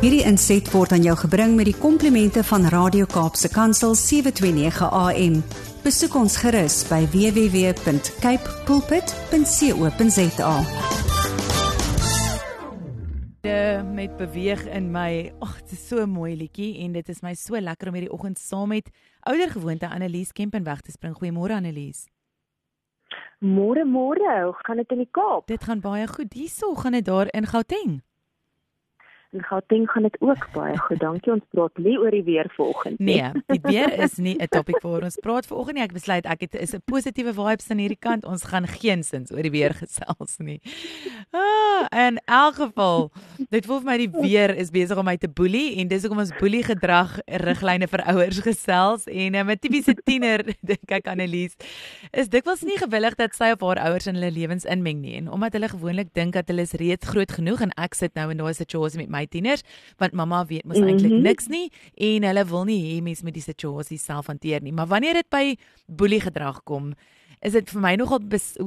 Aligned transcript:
Hierdie 0.00 0.22
inset 0.24 0.64
word 0.72 0.94
aan 0.96 1.02
jou 1.04 1.12
gebring 1.26 1.58
met 1.58 1.66
die 1.68 1.76
komplimente 1.76 2.40
van 2.48 2.62
Radio 2.72 3.04
Kaapse 3.04 3.50
Kansel 3.52 3.92
729 4.00 4.88
AM. 4.96 5.34
Besoek 5.84 6.16
ons 6.16 6.38
gerus 6.40 6.78
by 6.88 7.02
www.cape 7.12 8.54
pulpit.co.za. 8.64 10.54
met 13.92 14.16
beweeg 14.16 14.64
in 14.72 14.88
my. 14.88 15.32
Ag, 15.44 15.60
dit 15.68 15.76
is 15.76 15.88
so 15.88 16.00
'n 16.00 16.08
mooi 16.08 16.36
liedjie 16.36 16.80
en 16.80 16.92
dit 16.92 17.08
is 17.08 17.20
my 17.20 17.34
so 17.34 17.60
lekker 17.60 17.88
om 17.88 17.94
hierdie 17.94 18.12
oggend 18.12 18.38
saam 18.38 18.68
met 18.68 18.88
ouer 19.28 19.50
gewoonte 19.50 19.88
Annelies 19.88 20.32
Kempenweg 20.32 20.80
te 20.80 20.92
spring. 20.92 21.14
Goeiemôre 21.14 21.52
Annelies. 21.52 22.08
Môre 23.40 23.84
môre, 23.84 24.44
hoe 24.44 24.54
gaan 24.64 24.76
dit 24.76 24.90
in 24.90 24.98
die 24.98 25.10
Kaap? 25.10 25.46
Dit 25.46 25.64
gaan 25.64 25.80
baie 25.80 26.06
goed. 26.06 26.32
Hierso 26.32 26.74
gaan 26.74 26.92
dit 26.92 27.04
daar 27.04 27.28
in 27.32 27.46
Gauteng. 27.46 28.02
In 29.32 29.42
Gauteng 29.42 29.90
gaan 29.90 30.02
dit 30.02 30.16
ook 30.20 30.48
baie 30.52 30.78
goed. 30.78 30.98
Dankie. 30.98 31.32
Ons 31.32 31.44
praat 31.54 31.76
nie 31.78 31.94
oor 31.98 32.10
die 32.10 32.24
weer 32.26 32.48
vanoggend 32.56 32.98
nie. 32.98 33.20
Nee, 33.20 33.42
die 33.46 33.60
weer 33.62 33.92
is 34.02 34.16
nie 34.16 34.34
'n 34.34 34.48
topik 34.48 34.80
vir 34.82 35.04
ons 35.04 35.18
praat 35.22 35.46
vanoggend 35.46 35.76
nie. 35.76 35.84
Ek 35.84 35.92
besluit 35.92 36.26
ek 36.26 36.40
het 36.40 36.54
is 36.54 36.74
'n 36.74 36.82
positiewe 36.84 37.32
vibes 37.32 37.70
aan 37.70 37.78
hierdie 37.78 37.98
kant. 38.00 38.24
Ons 38.24 38.42
gaan 38.44 38.66
geensins 38.66 39.30
oor 39.30 39.42
die 39.42 39.50
weer 39.50 39.74
gesels 39.74 40.38
nie. 40.38 40.60
Ah, 41.30 41.86
in 42.08 42.18
elk 42.26 42.54
geval, 42.54 43.10
dit 43.50 43.66
voel 43.66 43.80
vir 43.80 43.86
my 43.86 43.96
die 43.96 44.10
weer 44.10 44.56
is 44.56 44.70
besig 44.70 44.98
om 44.98 45.04
my 45.04 45.16
te 45.16 45.28
boelie 45.28 45.78
en 45.78 45.88
dis 45.88 46.02
hoekom 46.02 46.18
ons 46.18 46.32
boelie 46.40 46.62
gedrag 46.62 47.18
riglyne 47.26 47.86
vir 47.86 48.02
ouers 48.12 48.40
gesels 48.40 49.06
en 49.06 49.36
'n 49.36 49.58
tipiese 49.58 49.94
tiener 50.04 50.42
dink 50.70 50.90
ek 50.90 51.06
Annelies 51.06 51.56
is 52.12 52.28
dikwels 52.28 52.62
nie 52.62 52.78
gewillig 52.78 53.14
dat 53.14 53.34
sy 53.34 53.52
of 53.54 53.60
haar 53.60 53.78
ouers 53.78 54.06
in 54.06 54.14
hulle 54.18 54.30
lewens 54.30 54.64
inmeng 54.64 55.00
nie 55.00 55.16
en 55.20 55.30
omdat 55.30 55.52
hulle 55.52 55.68
gewoonlik 55.68 56.12
dink 56.14 56.34
dat 56.34 56.48
hulle 56.48 56.62
is 56.62 56.72
reeds 56.72 57.06
groot 57.06 57.32
genoeg 57.32 57.60
en 57.60 57.72
ek 57.76 57.94
sit 57.94 58.14
nou 58.14 58.30
in 58.30 58.42
daai 58.42 58.54
situasie 58.54 58.98
met 58.98 59.08
my 59.08 59.19
my 59.20 59.28
tieners 59.28 59.64
want 60.00 60.16
mamma 60.16 60.42
weet 60.48 60.64
mos 60.64 60.80
eintlik 60.80 61.12
mm 61.12 61.18
-hmm. 61.18 61.28
niks 61.28 61.48
nie 61.52 61.68
en 61.94 62.28
hulle 62.30 62.44
wil 62.44 62.64
nie 62.64 62.82
hê 62.88 62.98
mens 63.02 63.22
moet 63.22 63.36
die 63.36 63.48
situasie 63.52 63.98
self 63.98 64.26
hanteer 64.26 64.62
nie. 64.62 64.72
Maar 64.72 64.86
wanneer 64.86 65.14
dit 65.14 65.30
by 65.30 65.56
boelie 65.86 66.20
gedrag 66.20 66.62
kom, 66.64 66.94
is 67.40 67.54
dit 67.56 67.70
vir 67.72 67.80
my 67.80 67.94
nogal 67.96 68.20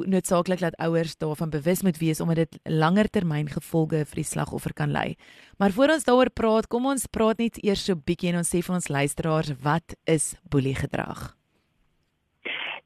noodsaaklik 0.09 0.59
dat 0.63 0.77
ouers 0.81 1.17
daarvan 1.21 1.51
bewus 1.53 1.83
moet 1.85 1.99
wees 2.01 2.21
omdat 2.21 2.35
dit 2.35 2.57
langer 2.65 3.09
termyn 3.09 3.47
gevolge 3.47 4.01
vir 4.09 4.21
die 4.21 4.25
slagoffer 4.25 4.73
kan 4.73 4.91
lei. 4.91 5.15
Maar 5.57 5.71
voor 5.71 5.93
ons 5.97 6.03
daaroor 6.03 6.33
praat, 6.33 6.67
kom 6.67 6.85
ons 6.89 7.05
praat 7.07 7.37
net 7.37 7.61
eers 7.63 7.85
so 7.85 7.95
bietjie 7.95 8.31
en 8.33 8.41
ons 8.41 8.49
sê 8.49 8.63
vir 8.65 8.75
ons 8.75 8.89
luisteraars 8.89 9.53
wat 9.61 9.95
is 10.09 10.33
boelie 10.49 10.75
gedrag? 10.75 11.35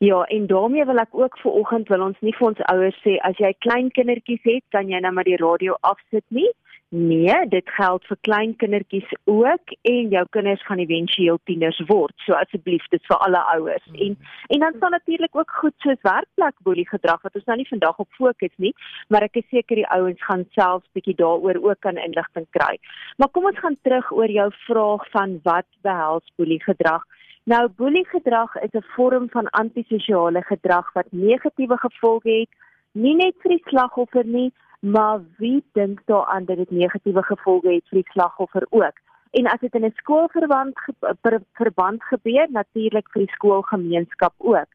Ja, 0.04 0.22
en 0.30 0.46
daarmee 0.48 0.86
wil 0.86 1.00
ek 1.02 1.16
ook 1.18 1.40
vir 1.42 1.52
oggend 1.52 1.88
wil 1.90 2.04
ons 2.06 2.18
nie 2.22 2.36
vir 2.38 2.52
ons 2.52 2.60
ouers 2.70 2.98
sê 3.02 3.16
as 3.26 3.40
jy 3.42 3.50
klein 3.66 3.88
kindertjies 3.96 4.44
het, 4.46 4.64
kan 4.76 4.92
jy 4.92 5.00
nou 5.02 5.12
maar 5.16 5.26
die 5.26 5.40
radio 5.42 5.78
afsit 5.82 6.26
nie. 6.30 6.50
Nee, 6.90 7.36
dit 7.52 7.70
geld 7.76 8.06
vir 8.08 8.18
klein 8.24 8.54
kindertjies 8.56 9.10
ook 9.28 9.72
en 9.82 10.10
jou 10.10 10.22
kinders 10.32 10.62
gaan 10.64 10.80
éventueel 10.80 11.40
tieners 11.44 11.80
word. 11.90 12.14
So 12.24 12.32
asseblief, 12.40 12.86
dit 12.94 13.04
vir 13.10 13.18
alle 13.26 13.42
ouers. 13.56 13.88
Mm. 13.92 13.98
En 14.06 14.16
en 14.56 14.60
dan 14.64 14.78
sal 14.80 14.90
natuurlik 14.90 15.36
ook 15.36 15.52
goed 15.52 15.74
soos 15.84 16.00
werkplek 16.02 16.56
boelie 16.64 16.88
gedrag 16.88 17.22
wat 17.22 17.36
ons 17.36 17.44
nou 17.44 17.58
nie 17.58 17.68
vandag 17.68 18.00
op 18.00 18.08
fokus 18.16 18.54
nie, 18.56 18.72
maar 19.10 19.26
ek 19.28 19.36
is 19.42 19.50
seker 19.52 19.76
die 19.76 19.90
ouens 19.92 20.24
gaan 20.24 20.46
self 20.56 20.86
bietjie 20.96 21.16
daaroor 21.20 21.60
ook 21.60 21.80
kan 21.84 22.00
inligting 22.00 22.48
kry. 22.56 22.78
Maar 23.18 23.30
kom 23.36 23.50
ons 23.52 23.60
gaan 23.60 23.76
terug 23.84 24.12
oor 24.12 24.32
jou 24.32 24.48
vraag 24.64 25.04
van 25.12 25.40
wat 25.44 25.68
behels 25.84 26.32
boelie 26.40 26.62
gedrag? 26.64 27.04
Nou 27.44 27.68
boelie 27.68 28.06
gedrag 28.08 28.56
is 28.64 28.72
'n 28.72 28.88
vorm 28.96 29.28
van 29.30 29.50
antisosiale 29.50 30.42
gedrag 30.42 30.94
wat 30.94 31.12
negatiewe 31.12 31.78
gevolge 31.78 32.32
het, 32.32 32.50
nie 32.92 33.16
net 33.16 33.36
vir 33.44 33.58
die 33.58 33.64
slagoffer 33.68 34.26
nie, 34.26 34.54
maar 34.80 35.20
wie 35.38 35.64
dink 35.74 36.02
daaraan 36.06 36.46
dat 36.46 36.58
dit 36.58 36.72
negatiewe 36.72 37.24
gevolge 37.24 37.74
het 37.74 37.88
vir 37.90 38.02
die 38.02 38.12
slagoffer 38.12 38.66
ook? 38.70 38.98
En 39.32 39.46
as 39.46 39.60
dit 39.60 39.74
in 39.76 39.86
'n 39.86 39.94
skoolverband 39.96 40.80
ver, 41.22 41.42
verband 41.54 42.04
gebeur, 42.04 42.48
natuurlik 42.50 43.10
vir 43.12 43.22
die 43.26 43.34
skoolgemeenskap 43.34 44.34
ook. 44.38 44.70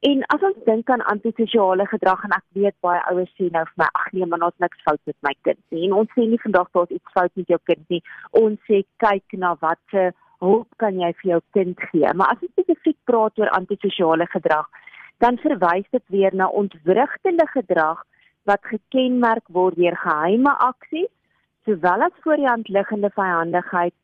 En 0.00 0.22
as 0.26 0.42
ons 0.46 0.64
dink 0.64 0.90
aan 0.90 1.02
antisosiale 1.10 1.86
gedrag 1.86 2.22
en 2.24 2.30
ek 2.36 2.44
weet 2.52 2.74
baie 2.86 3.00
ouers 3.10 3.32
sê 3.34 3.48
nou 3.50 3.64
vir 3.64 3.80
my 3.82 3.88
ag 3.98 4.12
nee 4.12 4.26
man, 4.26 4.44
ons 4.46 4.62
niks 4.62 4.82
fout 4.86 5.00
met 5.10 5.16
my 5.26 5.34
kind 5.42 5.58
nie. 5.74 5.88
En 5.88 5.92
ons 5.92 6.12
sê 6.14 6.26
nie 6.28 6.38
vandag 6.42 6.68
daar's 6.72 6.94
iets 6.94 7.14
fout 7.16 7.32
met 7.34 7.48
jou 7.48 7.58
kind 7.64 7.88
nie. 7.88 8.02
Ons 8.30 8.60
sê 8.70 8.84
kyk 9.04 9.38
na 9.42 9.56
wat 9.64 9.80
se 9.90 10.12
hulp 10.38 10.68
kan 10.76 11.00
jy 11.00 11.10
vir 11.22 11.30
jou 11.32 11.40
kind 11.56 11.80
gee. 11.90 12.12
Maar 12.14 12.34
as 12.34 12.44
ons 12.46 12.54
spesifiek 12.54 12.96
praat 13.10 13.42
oor 13.42 13.50
antisosiale 13.58 14.26
gedrag, 14.26 14.68
dan 15.18 15.40
verwys 15.42 15.90
dit 15.90 16.04
weer 16.14 16.34
na 16.34 16.46
ontwrigtende 16.46 17.46
gedrag 17.56 18.04
wat 18.50 18.64
gekenmerk 18.72 19.46
word 19.58 19.76
deur 19.76 19.96
geheime 20.04 20.52
aksies 20.70 21.12
sowel 21.68 22.04
as 22.06 22.20
voor 22.24 22.40
die 22.40 22.48
hand 22.48 22.68
liggende 22.68 23.10
vyandigheid 23.14 23.94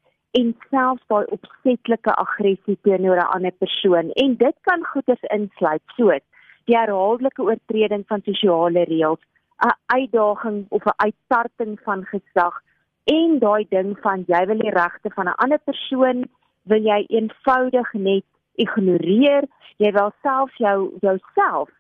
en 0.41 0.51
selfs 0.71 1.05
daai 1.13 1.25
opsetlike 1.37 2.13
aggressie 2.25 2.79
teenoor 2.87 3.21
'n 3.23 3.33
ander 3.37 3.55
persoon. 3.65 4.11
En 4.25 4.37
dit 4.37 4.57
kan 4.69 4.85
goeders 4.93 5.25
insluit 5.37 5.85
soos 5.97 6.25
die 6.67 6.77
herhaaldelike 6.77 7.43
oortreding 7.43 8.05
van 8.07 8.21
sosiale 8.29 8.85
reëls 8.91 9.23
'n 9.69 9.77
uitdaging 9.97 10.67
of 10.69 10.85
'n 10.85 10.99
uittarting 11.07 11.81
van 11.87 12.05
gesag 12.05 12.55
en 13.05 13.39
daai 13.39 13.67
ding 13.69 13.97
van 14.07 14.25
jy 14.27 14.47
wil 14.47 14.59
die 14.59 14.77
regte 14.83 15.11
van 15.17 15.27
'n 15.29 15.41
ander 15.45 15.61
persoon 15.71 16.25
wil 16.63 16.83
jy 16.83 17.05
eenvoudig 17.09 17.93
net 17.93 18.25
ignoreer 18.55 19.45
jy 19.77 19.91
wil 19.93 20.13
self 20.23 20.57
jou 20.57 20.79
jouself 21.01 21.71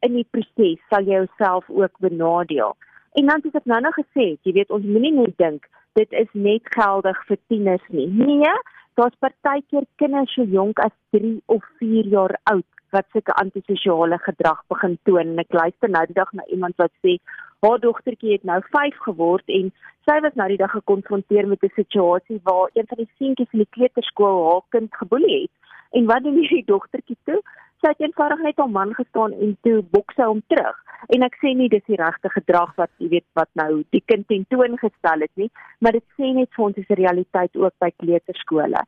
in 0.00 0.14
die 0.14 0.26
proses 0.30 0.80
sal 0.88 1.06
jy 1.06 1.22
jouself 1.22 1.68
ook 1.70 1.98
benadeel. 1.98 2.76
En 3.12 3.26
dan 3.26 3.40
het 3.44 3.54
ek 3.54 3.68
nou 3.68 3.80
nog 3.80 3.94
gesê, 3.94 4.36
jy 4.42 4.52
weet 4.52 4.70
ons 4.70 4.84
moenie 4.84 5.12
net 5.12 5.36
dink 5.36 5.68
dit 5.98 6.12
is 6.12 6.28
net 6.32 6.68
geldig 6.76 7.18
vir 7.28 7.38
tieners 7.48 7.88
nie. 7.88 8.06
Nee, 8.08 8.52
daar's 8.96 9.16
partykeer 9.24 9.84
kinders 10.00 10.32
so 10.36 10.44
jonk 10.48 10.80
as 10.84 10.94
3 11.16 11.40
of 11.52 11.64
4 11.80 12.08
jaar 12.14 12.36
oud 12.52 12.68
wat 12.92 13.08
sulke 13.12 13.32
antisosiale 13.40 14.18
gedrag 14.20 14.60
begin 14.72 14.98
toon. 15.08 15.34
En 15.34 15.44
ek 15.44 15.56
luister 15.56 15.92
nou 15.92 16.04
die 16.08 16.16
dag 16.16 16.32
na 16.36 16.44
iemand 16.52 16.76
wat 16.80 16.92
sê 17.04 17.16
haar 17.64 17.80
dogtertjie 17.80 18.36
het 18.36 18.44
nou 18.48 18.58
5 18.74 18.98
geword 19.06 19.52
en 19.58 19.70
sy 20.08 20.18
was 20.24 20.36
nou 20.36 20.48
die 20.50 20.60
dag 20.60 20.72
gekonfronteer 20.76 21.48
met 21.48 21.62
'n 21.62 21.72
situasie 21.76 22.40
waar 22.48 22.70
een 22.74 22.88
van 22.88 22.98
die 22.98 23.10
seentjies 23.18 23.52
in 23.52 23.64
die 23.64 23.74
kleuterskool 23.76 24.44
haar 24.48 24.64
kind 24.68 24.94
geboelie 24.94 25.42
het. 25.42 25.52
En 25.92 26.06
wat 26.06 26.22
doen 26.22 26.40
hierdie 26.40 26.64
dogtertjie 26.64 27.16
toe? 27.24 27.40
Sy 27.82 27.90
het 27.90 28.02
eenvoudig 28.04 28.42
net 28.46 28.60
op 28.62 28.70
man 28.70 28.94
gestaan 28.94 29.32
en 29.44 29.56
toe 29.66 29.82
bokse 29.94 30.22
hom 30.22 30.42
terug. 30.52 30.76
En 31.14 31.24
ek 31.26 31.34
sê 31.42 31.50
nie 31.58 31.68
dis 31.70 31.82
die 31.90 31.98
regte 31.98 32.30
gedrag 32.30 32.70
wat 32.78 32.90
jy 33.02 33.08
weet 33.16 33.26
wat 33.38 33.50
nou 33.58 33.82
die 33.94 34.02
kind 34.06 34.28
tentoongestel 34.30 35.24
het 35.26 35.32
nie, 35.40 35.50
maar 35.82 35.98
dit 35.98 36.04
sê 36.18 36.30
net 36.36 36.50
vir 36.54 36.64
ons 36.68 36.78
is 36.78 36.90
'n 36.90 37.00
realiteit 37.02 37.56
ook 37.56 37.74
by 37.80 37.90
kleuterskole. 38.02 38.84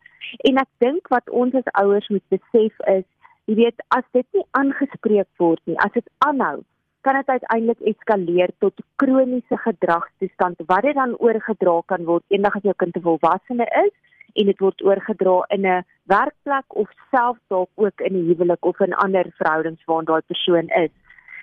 En 0.48 0.62
ek 0.64 0.70
dink 0.78 1.08
wat 1.08 1.30
ons 1.30 1.54
as 1.54 1.74
ouers 1.82 2.08
moet 2.08 2.26
besef 2.30 2.74
is, 2.98 3.04
jy 3.46 3.54
weet 3.54 3.82
as 3.88 4.06
dit 4.12 4.26
nie 4.32 4.46
aangespreek 4.52 5.28
word 5.38 5.60
nie, 5.66 5.78
as 5.78 5.92
dit 5.92 6.08
aanhou, 6.18 6.62
kan 7.02 7.14
dit 7.14 7.28
uiteindelik 7.28 7.80
eskaleer 7.80 8.50
tot 8.58 8.74
kroniese 8.96 9.56
gedragstoestand 9.66 10.56
wat 10.66 10.82
dit 10.82 10.94
dan 10.94 11.18
oorgedra 11.18 11.82
kan 11.86 12.04
word 12.04 12.24
eendag 12.28 12.56
as 12.56 12.62
jou 12.62 12.74
kind 12.76 12.96
'n 12.96 13.06
volwassene 13.08 13.66
is 13.84 13.94
en 14.34 14.46
dit 14.50 14.58
word 14.58 14.84
oorgedra 14.84 15.36
in 15.56 15.66
'n 15.66 15.84
werkplek 16.04 16.68
of 16.68 16.90
selfs 17.10 17.40
dalk 17.48 17.70
ook 17.74 18.00
in 18.00 18.14
'n 18.14 18.26
huwelik 18.28 18.64
of 18.64 18.80
in 18.80 18.94
ander 18.94 19.26
verhoudings 19.38 19.84
waar 19.84 20.04
daai 20.04 20.22
persoon 20.26 20.68
is. 20.68 20.90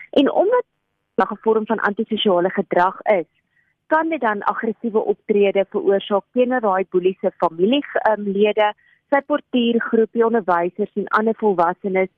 En 0.09 0.31
omdat 0.31 0.65
'n 1.17 1.37
vorm 1.41 1.65
van 1.65 1.79
antisosiale 1.79 2.49
gedrag 2.49 3.01
is, 3.01 3.29
kan 3.87 4.09
dit 4.09 4.21
dan 4.21 4.43
aggressiewe 4.43 4.99
optrede 4.99 5.65
veroorsaak 5.69 6.23
teenoor 6.31 6.59
daai 6.59 6.85
boelie 6.89 7.17
se 7.21 7.31
familielede, 7.37 8.67
um, 8.67 8.73
sy 9.11 9.19
portuïergroepie 9.27 10.25
onderwysers 10.25 10.93
en 10.95 11.07
ander 11.07 11.35
volwassenes. 11.43 12.11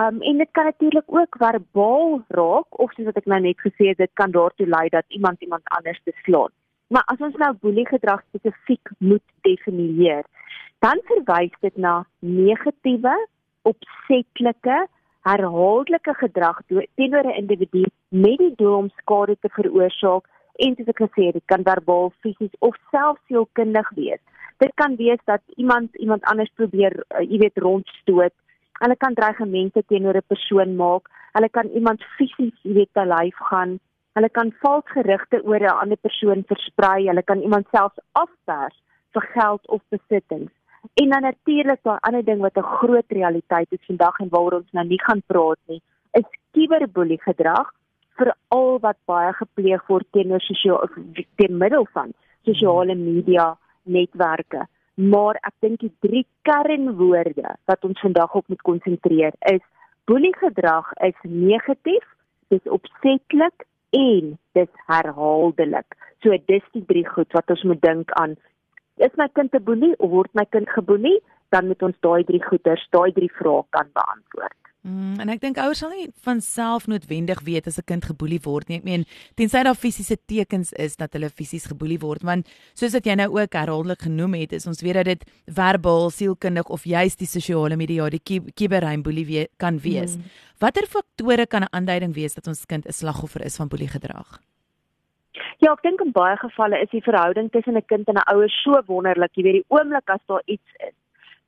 Um 0.00 0.20
en 0.20 0.42
dit 0.42 0.50
kan 0.52 0.64
natuurlik 0.64 1.04
ook 1.06 1.36
verbaal 1.38 2.20
raak 2.28 2.80
of 2.84 2.92
soos 2.92 3.08
wat 3.08 3.16
ek 3.16 3.28
nou 3.32 3.40
net 3.40 3.60
gesê 3.64 3.88
het, 3.92 4.02
dit 4.02 4.12
kan 4.20 4.30
daartoe 4.30 4.68
lei 4.68 4.88
dat 4.92 5.04
iemand 5.08 5.40
iemand 5.40 5.62
anders 5.78 6.00
te 6.04 6.12
slaan. 6.24 6.52
Maar 6.88 7.02
as 7.10 7.18
ons 7.18 7.34
nou 7.42 7.52
boelie 7.62 7.86
gedrag 7.86 8.20
spesifiek 8.28 8.90
moet 8.98 9.24
definieer, 9.42 10.22
dan 10.84 11.00
verwys 11.08 11.54
dit 11.60 11.76
na 11.76 12.04
negatiewe, 12.20 13.14
opsetlike, 13.66 14.76
herhaaldelike 15.26 16.14
gedrag 16.20 16.60
teenoor 16.70 17.26
'n 17.26 17.38
individu 17.42 17.84
met 18.08 18.38
die 18.38 18.54
doel 18.56 18.76
om 18.76 18.90
skade 19.00 19.36
te 19.40 19.48
veroorsaak 19.48 20.28
en 20.62 20.76
soos 20.76 20.92
ek 20.92 21.02
gesê 21.02 21.22
het, 21.26 21.36
dit 21.38 21.46
kan 21.52 21.62
verbaal, 21.62 22.12
fisies 22.22 22.54
of 22.58 22.76
selfs 22.90 23.20
sielkundig 23.26 23.90
wees. 23.96 24.22
Dit 24.58 24.72
kan 24.74 24.96
wees 24.96 25.20
dat 25.24 25.42
iemand 25.56 25.96
iemand 25.96 26.22
anders 26.24 26.52
probeer, 26.54 27.04
uh, 27.10 27.20
jy 27.20 27.38
weet, 27.38 27.58
rondstoot. 27.58 28.32
Hulle 28.80 28.96
kan 28.96 29.14
dreigemente 29.14 29.82
teenoor 29.86 30.16
'n 30.16 30.26
persoon 30.26 30.76
maak. 30.76 31.10
Hulle 31.32 31.48
kan 31.48 31.68
iemand 31.68 32.02
fisies, 32.16 32.54
jy 32.62 32.72
weet, 32.72 32.92
te 32.92 33.04
lyf 33.04 33.36
gaan 33.50 33.80
Hulle 34.16 34.28
kan 34.32 34.50
vals 34.62 34.86
gerugte 34.96 35.42
oor 35.44 35.60
'n 35.60 35.78
ander 35.82 35.98
persoon 36.06 36.44
versprei. 36.52 37.06
Hulle 37.06 37.22
kan 37.22 37.40
iemand 37.40 37.66
selfs 37.70 38.00
afpers 38.12 38.76
vir 39.12 39.24
geld 39.34 39.68
of 39.68 39.82
besittings. 39.88 40.52
En 40.94 41.10
dan 41.10 41.22
natuurlik 41.22 41.82
daai 41.82 41.98
ander 42.00 42.24
ding 42.24 42.40
wat 42.40 42.56
'n 42.56 42.70
groot 42.78 43.10
realiteit 43.18 43.72
is 43.72 43.86
vandag 43.86 44.18
en 44.20 44.28
waaroor 44.28 44.60
ons 44.60 44.72
nou 44.72 44.86
nie 44.86 45.02
gaan 45.02 45.22
praat 45.26 45.58
nie, 45.66 45.82
is 46.12 46.28
cyberboelie 46.52 47.20
gedrag 47.20 47.68
vir 48.16 48.34
al 48.48 48.78
wat 48.80 48.96
baie 49.04 49.32
gepleeg 49.32 49.86
word 49.86 50.06
teenoor 50.10 50.40
sosiale 50.40 50.88
teen 51.36 51.58
middel 51.58 51.86
van 51.92 52.12
sosiale 52.44 52.94
media 52.94 53.56
netwerke. 53.82 54.66
Maar 54.94 55.34
ek 55.34 55.54
dink 55.60 55.80
die 55.80 55.94
drie 56.00 56.26
kernwoorde 56.42 57.56
wat 57.64 57.84
ons 57.84 58.00
vandag 58.00 58.34
op 58.34 58.48
moet 58.48 58.62
konsentreer 58.62 59.32
is 59.52 59.64
boeliegedrag 60.04 60.92
is 60.92 61.18
negatief, 61.22 62.06
dis 62.48 62.62
opsetlik 62.64 63.66
en 63.90 64.38
dis 64.52 64.72
herhaaldelik. 64.86 65.96
So 66.22 66.36
dis 66.46 66.64
die 66.72 66.84
drie 66.84 67.06
goed 67.08 67.32
wat 67.32 67.50
ons 67.50 67.62
moet 67.62 67.80
dink 67.82 68.12
aan. 68.20 68.36
Is 68.96 69.16
my 69.16 69.28
kind 69.28 69.54
'n 69.54 69.64
boelie 69.64 69.94
of 69.98 70.10
word 70.10 70.32
my 70.34 70.44
kind 70.44 70.68
geboelie? 70.70 71.22
Dan 71.50 71.66
moet 71.66 71.82
ons 71.82 71.98
daai 72.00 72.24
drie 72.24 72.42
goeters, 72.42 72.86
daai 72.90 73.12
drie 73.12 73.32
vrae 73.32 73.62
kan 73.70 73.88
beantwoord. 73.92 74.65
Mm, 74.86 75.16
en 75.18 75.30
ek 75.32 75.40
dink 75.42 75.56
ouers 75.58 75.80
sal 75.82 75.90
nie 75.90 76.04
van 76.22 76.38
self 76.44 76.84
noodwendig 76.86 77.40
weet 77.42 77.66
as 77.66 77.78
'n 77.78 77.86
kind 77.90 78.04
geboelie 78.06 78.38
word 78.44 78.68
nie. 78.68 78.78
Ek 78.78 78.84
meen, 78.84 79.04
tensy 79.34 79.62
daar 79.64 79.74
fisiese 79.74 80.16
tekens 80.26 80.72
is 80.72 80.94
dat 80.96 81.12
hulle 81.12 81.28
fisies 81.28 81.66
geboelie 81.66 81.98
word, 81.98 82.22
want 82.22 82.46
soos 82.74 82.92
wat 82.92 83.04
jy 83.04 83.16
nou 83.16 83.28
ook 83.34 83.52
herhaaldelik 83.52 84.02
genoem 84.06 84.34
het, 84.34 84.52
is 84.52 84.66
ons 84.66 84.82
weet 84.82 84.94
dat 84.94 85.04
dit 85.04 85.24
verbaal, 85.46 86.10
sielkundig 86.10 86.70
of 86.70 86.84
juis 86.84 87.16
die 87.16 87.26
sosiale 87.26 87.76
media, 87.76 88.08
die 88.08 88.22
kiberrein 88.54 89.02
boelie 89.02 89.26
we 89.26 89.48
kan 89.58 89.80
wees. 89.80 90.16
Mm. 90.16 90.22
Watter 90.60 90.86
faktore 90.86 91.46
kan 91.46 91.62
'n 91.62 91.72
aanduiding 91.72 92.14
wees 92.14 92.34
dat 92.34 92.46
ons 92.46 92.64
kind 92.64 92.86
'n 92.86 92.92
slagoffer 92.92 93.44
is 93.44 93.56
van 93.56 93.68
boelie 93.68 93.88
gedrag? 93.88 94.38
Ja, 95.58 95.72
ek 95.72 95.82
dink 95.82 96.00
in 96.00 96.12
baie 96.12 96.36
gevalle 96.36 96.80
is 96.80 96.90
die 96.90 97.02
verhouding 97.02 97.50
tussen 97.50 97.76
'n 97.76 97.86
kind 97.86 98.08
en 98.08 98.14
'n 98.14 98.34
ouer 98.34 98.50
so 98.50 98.80
wonderlik. 98.86 99.34
Jy 99.34 99.42
weet 99.42 99.52
die 99.52 99.64
oomblik 99.68 100.08
as 100.10 100.20
daar 100.26 100.42
iets 100.46 100.70
is 100.78 100.94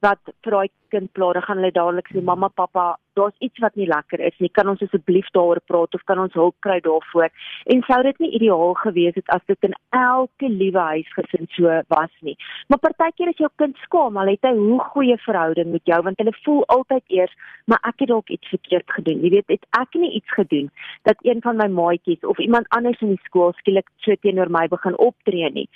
wat 0.05 0.21
vir 0.45 0.55
daai 0.55 0.69
kind 0.93 1.11
pla, 1.13 1.33
dan 1.37 1.45
gaan 1.45 1.59
hulle 1.61 1.75
dadelik 1.75 2.09
sê 2.13 2.23
mamma, 2.25 2.49
pappa, 2.49 2.97
daar's 3.19 3.35
iets 3.45 3.61
wat 3.65 3.75
nie 3.77 3.89
lekker 3.91 4.21
is 4.25 4.37
nie. 4.39 4.49
Kan 4.55 4.71
ons 4.71 4.83
asseblief 4.85 5.27
daaroor 5.35 5.61
praat 5.67 5.95
of 5.99 6.05
kan 6.09 6.21
ons 6.23 6.37
hulp 6.39 6.55
kry 6.65 6.79
daarvoor? 6.85 7.29
En 7.75 7.83
sou 7.87 7.99
dit 8.07 8.21
nie 8.23 8.31
ideaal 8.39 8.75
gewees 8.83 9.17
het 9.19 9.33
as 9.35 9.45
dit 9.51 9.69
in 9.69 9.75
elke 9.99 10.49
liewe 10.49 10.85
huisgesin 10.93 11.51
so 11.57 11.81
was 11.95 12.15
nie. 12.25 12.37
Maar 12.71 12.83
partykeer 12.87 13.33
as 13.33 13.43
jou 13.43 13.51
kind 13.61 13.77
skaam, 13.85 14.17
al 14.21 14.33
het 14.33 14.49
hy 14.49 14.55
hoe 14.57 14.81
goeie 14.95 15.19
verhouding 15.27 15.73
met 15.75 15.91
jou 15.91 16.01
want 16.07 16.23
hulle 16.23 16.37
voel 16.45 16.63
altyd 16.77 17.19
eers, 17.21 17.35
maar 17.67 17.83
ek 17.91 18.05
het 18.05 18.13
dalk 18.13 18.31
iets 18.35 18.55
verkeerd 18.55 18.97
gedoen. 18.99 19.25
Jy 19.25 19.33
weet, 19.37 19.51
het 19.59 19.67
ek 19.81 19.99
nie 19.99 20.13
iets 20.21 20.37
gedoen 20.39 20.71
dat 21.09 21.27
een 21.27 21.43
van 21.45 21.59
my 21.59 21.69
maatjies 21.81 22.23
of 22.23 22.39
iemand 22.39 22.71
anders 22.77 23.03
in 23.05 23.17
die 23.17 23.25
skool 23.27 23.53
skielik 23.59 23.91
so 24.07 24.15
teenoor 24.23 24.53
my 24.53 24.69
begin 24.71 24.97
optree 24.97 25.51
nie. 25.53 25.69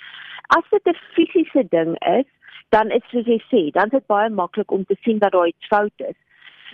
As 0.55 0.63
dit 0.71 0.87
'n 0.87 0.97
fisiese 1.15 1.67
ding 1.69 1.97
is, 2.17 2.29
dan 2.73 2.89
is 2.97 3.05
soos 3.11 3.27
jy 3.29 3.39
sê, 3.51 3.61
dan 3.77 3.91
is 3.91 3.97
dit 3.97 4.11
baie 4.11 4.29
maklik 4.41 4.71
om 4.71 4.85
te 4.89 4.95
sien 5.05 5.19
dat 5.21 5.33
daar 5.35 5.49
iets 5.51 5.67
fout 5.73 6.05
is. 6.09 6.17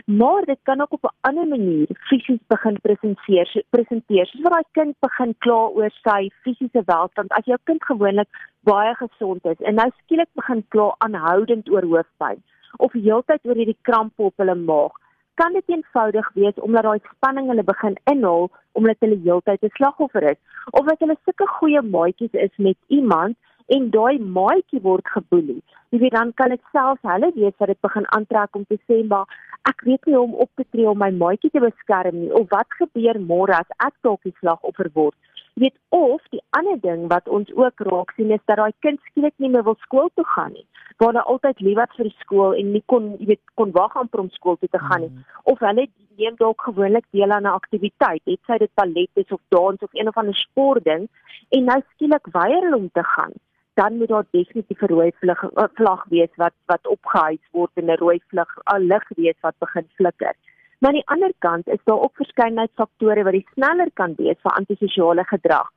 Maar 0.06 0.46
dit 0.48 0.60
kan 0.64 0.82
ook 0.82 0.94
op 0.98 1.04
'n 1.04 1.18
ander 1.28 1.48
manier 1.48 1.88
fisies 2.10 2.40
begin 2.48 2.78
presenteer, 2.82 3.64
presenteer. 3.70 4.26
Soos 4.26 4.42
wat 4.42 4.54
daai 4.54 4.70
kind 4.72 4.96
begin 5.00 5.34
kla 5.38 5.60
oor 5.78 5.92
sy 6.04 6.30
fisiese 6.44 6.82
welstand. 6.86 7.32
As 7.32 7.46
jou 7.46 7.58
kind 7.64 7.84
gewoonlik 7.84 8.30
baie 8.64 8.96
gesond 8.96 9.46
is 9.46 9.60
en 9.60 9.76
nou 9.76 9.90
skielik 9.98 10.32
begin 10.34 10.64
kla 10.68 10.96
aanhoudend 10.98 11.70
oor 11.70 11.84
hoofpyn 11.84 12.44
of 12.78 12.94
heeltyd 12.94 13.46
oor 13.46 13.56
hierdie 13.56 13.82
krampe 13.82 14.24
op 14.24 14.34
hulle 14.38 14.56
maag, 14.56 14.92
kan 15.40 15.54
dit 15.54 15.64
eenvoudig 15.68 16.32
wees 16.34 16.58
omdat 16.66 16.84
daai 16.84 17.00
spanning 17.12 17.48
hulle 17.48 17.64
begin 17.64 17.96
inhaal 18.12 18.50
omdat 18.72 18.96
hulle 19.00 19.20
heeltyd 19.24 19.64
'n 19.64 19.76
slagoffer 19.78 20.24
is 20.32 20.40
of 20.72 20.86
dat 20.86 21.00
hulle 21.00 21.18
sulke 21.24 21.48
goeie 21.48 21.82
maatjies 21.82 22.32
is 22.32 22.56
met 22.58 22.78
iemand 22.88 23.38
en 23.76 23.90
daai 23.94 24.20
maatjie 24.38 24.82
word 24.82 25.08
geboelie. 25.14 25.62
Jy 25.94 26.00
weet 26.04 26.16
dan 26.18 26.34
kan 26.42 26.54
dit 26.54 26.62
selfs 26.74 27.06
hulle 27.12 27.32
weet 27.36 27.56
dat 27.62 27.72
dit 27.72 27.82
begin 27.86 28.08
aantrek 28.18 28.58
om 28.58 28.66
te 28.70 28.78
sê 28.90 29.00
maar 29.12 29.30
ek 29.70 29.84
weet 29.88 30.06
nie 30.06 30.16
hoe 30.16 30.26
om 30.26 30.36
op 30.46 30.50
te 30.56 30.66
tree 30.70 30.90
om 30.90 31.02
my 31.04 31.10
maatjie 31.22 31.52
te 31.54 31.62
beskerm 31.64 32.20
nie 32.22 32.32
of 32.40 32.50
wat 32.54 32.78
gebeur 32.82 33.20
môre 33.32 33.58
as 33.58 33.76
ek 33.88 33.96
dalk 34.08 34.22
die 34.28 34.36
slagoffer 34.40 34.90
word. 34.94 35.18
Jy 35.54 35.66
weet 35.66 35.78
of 35.98 36.26
die 36.34 36.42
ander 36.58 36.78
ding 36.82 37.08
wat 37.14 37.30
ons 37.38 37.50
ook 37.58 37.86
raak 37.90 38.14
sien 38.18 38.34
is 38.38 38.46
dat 38.52 38.62
daai 38.62 38.74
kind 38.86 39.02
skielik 39.10 39.36
nie 39.38 39.52
meer 39.56 39.66
wil 39.68 39.78
skool 39.86 40.10
toe 40.16 40.26
gaan 40.36 40.54
nie. 40.58 40.66
Waar 41.00 41.14
hulle 41.14 41.26
altyd 41.34 41.66
lief 41.66 41.78
was 41.82 41.98
vir 41.98 42.10
die 42.10 42.22
skool 42.22 42.56
en 42.62 42.72
nie 42.76 42.84
kon 42.94 43.12
jy 43.18 43.34
weet 43.34 43.44
kon 43.62 43.74
wag 43.76 43.98
om 44.02 44.10
om 44.24 44.32
skool 44.38 44.58
toe 44.62 44.70
te 44.72 44.82
gaan 44.86 45.06
nie. 45.06 45.12
Mm. 45.14 45.28
Of 45.54 45.62
hulle 45.66 45.88
neem 46.22 46.40
dalk 46.40 46.66
gewoonlik 46.70 47.06
deel 47.16 47.32
aan 47.32 47.46
'n 47.48 47.58
aktiwiteit, 47.60 48.24
het 48.26 48.42
sy 48.48 48.58
dit 48.58 48.74
ballet 48.76 49.12
is 49.24 49.32
of 49.32 49.42
dans 49.50 49.82
of 49.82 49.94
een 49.94 50.08
of 50.08 50.18
ander 50.18 50.36
sport 50.36 50.84
ding 50.84 51.08
en 51.50 51.64
nou 51.64 51.80
skielik 51.94 52.28
weier 52.32 52.62
hulle 52.62 52.76
om 52.76 52.90
te 52.94 53.04
gaan 53.04 53.34
dan 53.80 53.98
moet 53.98 54.08
daar 54.08 54.26
definitief 54.32 54.82
'n 54.82 54.94
rooi 54.94 55.12
vlag, 55.20 55.42
eh, 55.44 55.64
vlag 55.74 56.02
wees 56.16 56.34
wat 56.36 56.56
wat 56.66 56.88
opgehys 56.88 57.46
word 57.52 57.72
en 57.74 57.86
'n 57.86 58.02
rooi 58.04 58.20
vlag 58.28 58.52
'n 58.74 58.88
lig 58.92 59.06
wees 59.16 59.40
wat 59.42 59.56
begin 59.66 59.88
flikker. 59.98 60.34
Maar 60.80 60.90
aan 60.90 61.00
die 61.02 61.12
ander 61.14 61.34
kant 61.38 61.68
is 61.68 61.84
daar 61.84 62.02
ook 62.02 62.16
verskeidenheid 62.16 62.72
faktore 62.76 63.24
wat 63.24 63.32
die 63.32 63.48
sneller 63.54 63.92
kan 63.94 64.14
wees 64.18 64.40
vir 64.42 64.52
antisosiale 64.52 65.24
gedrag. 65.24 65.68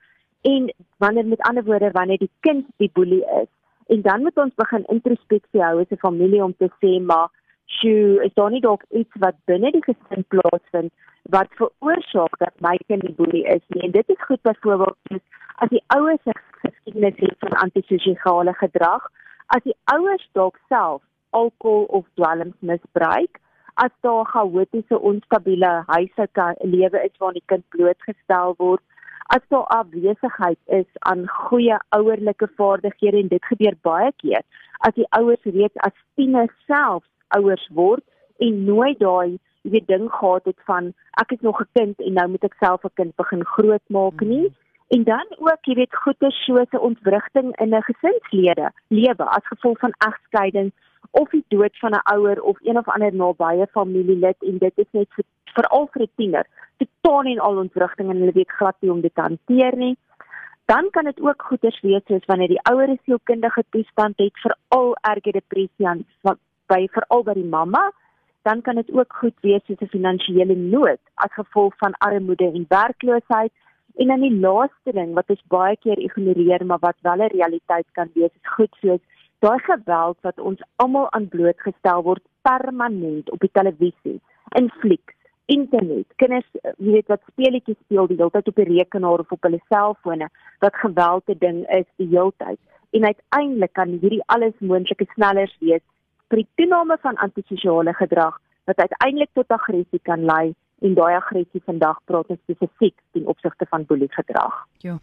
En 0.40 0.74
wanneer 0.96 1.26
met 1.26 1.40
ander 1.48 1.64
woorde 1.64 1.90
wanneer 1.90 2.18
die 2.18 2.36
kind 2.40 2.66
die 2.76 2.90
boelie 2.92 3.24
is, 3.42 3.50
en 3.86 4.02
dan 4.02 4.22
moet 4.22 4.36
ons 4.36 4.54
begin 4.54 4.84
introspeksie 4.84 5.62
hou 5.62 5.80
as 5.80 5.90
'n 5.90 6.04
familie 6.06 6.44
om 6.44 6.54
te 6.56 6.70
sê 6.80 7.00
maar 7.04 7.28
sjoe, 7.66 8.24
is 8.24 8.34
daar 8.34 8.50
nie 8.50 8.60
dalk 8.60 8.82
iets 8.90 9.14
wat 9.18 9.34
binne 9.44 9.70
die 9.70 9.84
gesin 9.84 10.24
plaasvind 10.28 10.92
wat 11.22 11.48
veroorsaak 11.50 12.38
dat 12.38 12.54
my 12.60 12.76
kind 12.86 13.00
die 13.00 13.14
boelie 13.14 13.44
is 13.44 13.64
nie. 13.68 13.82
En 13.82 13.90
dit 13.90 14.08
is 14.08 14.24
goed 14.26 14.42
byvoorbeeld 14.42 15.22
as 15.62 15.70
die 15.70 15.82
ouers 15.94 16.22
geskiedenis 16.62 17.18
het 17.22 17.36
van 17.38 17.54
antisosiale 17.64 18.54
gedrag, 18.58 19.04
as 19.54 19.62
die 19.66 19.76
ouers 19.94 20.24
dalk 20.38 20.58
self 20.68 21.02
alkohol 21.30 21.84
of 21.98 22.06
dwelms 22.18 22.56
misbruik, 22.58 23.38
as 23.80 23.92
daar 24.04 24.26
chaotiese 24.32 24.98
onstabiele 24.98 25.70
huislike 25.86 26.48
lewe 26.74 27.04
is 27.06 27.14
waar 27.22 27.36
die 27.36 27.46
kind 27.46 27.64
blootgestel 27.74 28.56
word, 28.58 28.82
as 29.32 29.44
daar 29.54 29.68
afwesigheid 29.78 30.58
is 30.66 30.88
aan 31.08 31.24
goeie 31.28 31.78
ouerlike 31.96 32.48
vaardighede 32.58 33.22
en 33.22 33.30
dit 33.30 33.50
gebeur 33.52 33.78
baie 33.86 34.10
keer, 34.24 34.42
as 34.82 34.98
die 34.98 35.06
ouers 35.18 35.46
reeds 35.46 35.86
as 35.86 35.94
tieners 36.18 36.52
self 36.66 37.06
ouers 37.38 37.64
word 37.78 38.04
en 38.42 38.64
nooit 38.66 38.98
daai 39.00 39.38
jy 39.62 39.70
weet 39.76 39.86
ding 39.86 40.08
gehad 40.10 40.48
het 40.50 40.58
van 40.66 40.90
ek 41.22 41.32
is 41.36 41.40
nog 41.46 41.60
'n 41.62 41.70
kind 41.78 42.00
en 42.00 42.12
nou 42.18 42.28
moet 42.28 42.44
ek 42.44 42.56
self 42.58 42.84
'n 42.84 42.94
kind 42.94 43.16
begin 43.16 43.44
grootmaak 43.44 44.20
nie. 44.20 44.50
En 44.94 45.04
dan 45.04 45.26
ook, 45.38 45.64
jy 45.64 45.74
weet, 45.74 45.94
goeie 46.04 46.30
soos 46.44 46.70
'n 46.70 46.84
ontwrigting 46.88 47.56
in 47.64 47.74
'n 47.74 47.82
gesinslede 47.82 48.72
lewe 48.88 49.24
as 49.36 49.46
gevolg 49.52 49.78
van 49.78 49.94
egskeiding 49.98 50.72
of 51.10 51.30
die 51.30 51.44
dood 51.48 51.78
van 51.78 51.92
'n 51.94 52.04
ouer 52.14 52.42
of 52.42 52.58
een 52.60 52.78
of 52.78 52.88
ander 52.88 53.14
nabye 53.14 53.66
familielid 53.70 54.36
en 54.38 54.58
dit 54.58 54.72
is 54.74 54.90
net 54.90 55.08
veral 55.44 55.88
vir 55.92 56.02
'n 56.02 56.10
tiener. 56.16 56.46
Totaal 56.76 57.22
en 57.22 57.38
al 57.38 57.56
ontwrigting 57.56 58.10
en 58.10 58.16
hulle 58.16 58.32
weet 58.32 58.50
glad 58.50 58.76
nie 58.80 58.90
om 58.90 59.00
dit 59.00 59.14
te 59.14 59.20
hanteer 59.20 59.76
nie. 59.76 59.96
Dan 60.64 60.90
kan 60.90 61.04
dit 61.04 61.20
ook 61.20 61.42
goeters 61.42 61.80
wees 61.80 62.04
soos 62.06 62.26
wanneer 62.26 62.48
die 62.48 62.64
ouer 62.70 62.88
'n 62.88 63.00
sielkundige 63.04 63.64
toestand 63.70 64.18
het, 64.18 64.38
veral 64.44 64.96
erge 65.00 65.30
depressie 65.30 65.88
aan 65.88 66.04
by 66.66 66.88
veral 66.90 67.22
by 67.22 67.32
die 67.32 67.50
mamma. 67.56 67.92
Dan 68.42 68.60
kan 68.60 68.74
dit 68.74 68.92
ook 68.92 69.12
goed 69.12 69.36
wees 69.40 69.64
soos 69.64 69.80
'n 69.80 69.94
finansiële 69.96 70.54
nood 70.54 71.00
as 71.14 71.32
gevolg 71.32 71.76
van 71.76 71.94
armoede 71.98 72.44
en 72.44 72.66
werkloosheid 72.68 73.52
En 73.94 74.06
dan 74.06 74.20
die 74.20 74.38
laaste 74.40 74.92
ding 74.92 75.12
wat 75.14 75.30
ons 75.30 75.42
baie 75.52 75.76
keer 75.76 75.98
ignoreer 75.98 76.64
maar 76.66 76.80
wat 76.80 76.96
wel 77.02 77.24
'n 77.24 77.34
realiteit 77.36 77.86
kan 77.92 78.10
wees, 78.14 78.34
is 78.34 78.54
goed 78.56 78.74
soos 78.80 79.00
daai 79.38 79.58
geweld 79.58 80.18
wat 80.20 80.38
ons 80.38 80.62
almal 80.76 81.10
aan 81.10 81.28
blootgestel 81.28 82.02
word 82.02 82.22
permanent 82.42 83.30
op 83.30 83.40
die 83.40 83.50
televisie, 83.52 84.20
in 84.58 84.70
flieks, 84.80 85.14
internet. 85.44 86.06
Kinders, 86.16 86.46
jy 86.78 86.92
weet 86.92 87.06
wat 87.06 87.22
speletjies 87.30 87.80
speel 87.84 88.06
die 88.06 88.16
hele 88.16 88.30
tyd 88.30 88.48
op 88.48 88.60
die 88.60 88.68
rekenaar 88.68 89.24
of 89.24 89.32
op 89.32 89.42
hulle 89.42 89.60
selfone 89.68 90.28
wat 90.64 90.76
geweld 90.84 91.24
'n 91.28 91.38
ding 91.38 91.58
is 91.78 91.88
die 91.96 92.08
hele 92.14 92.32
tyd. 92.36 92.60
En 92.90 93.04
uiteindelik 93.04 93.72
kan 93.72 93.88
hierdie 93.88 94.22
alles 94.26 94.54
moontlike 94.58 95.06
snellers 95.14 95.56
wees 95.60 95.82
vir 96.28 96.42
die 96.42 96.48
toename 96.56 96.96
van 97.00 97.16
antisosiale 97.16 97.92
gedrag 97.92 98.38
wat 98.64 98.78
uiteindelik 98.78 99.30
tot 99.32 99.48
aggressie 99.48 100.00
kan 100.02 100.24
lei 100.24 100.54
en 100.82 100.94
daai 100.94 101.14
aggressie 101.16 101.62
vandag 101.64 101.98
praat 102.10 102.30
ons 102.32 102.40
spesifiek 102.42 102.94
ten 103.12 103.26
opsigte 103.26 103.66
van 103.70 103.86
boelie 103.86 104.10
gedrag. 104.12 104.54
Ja. 104.82 104.98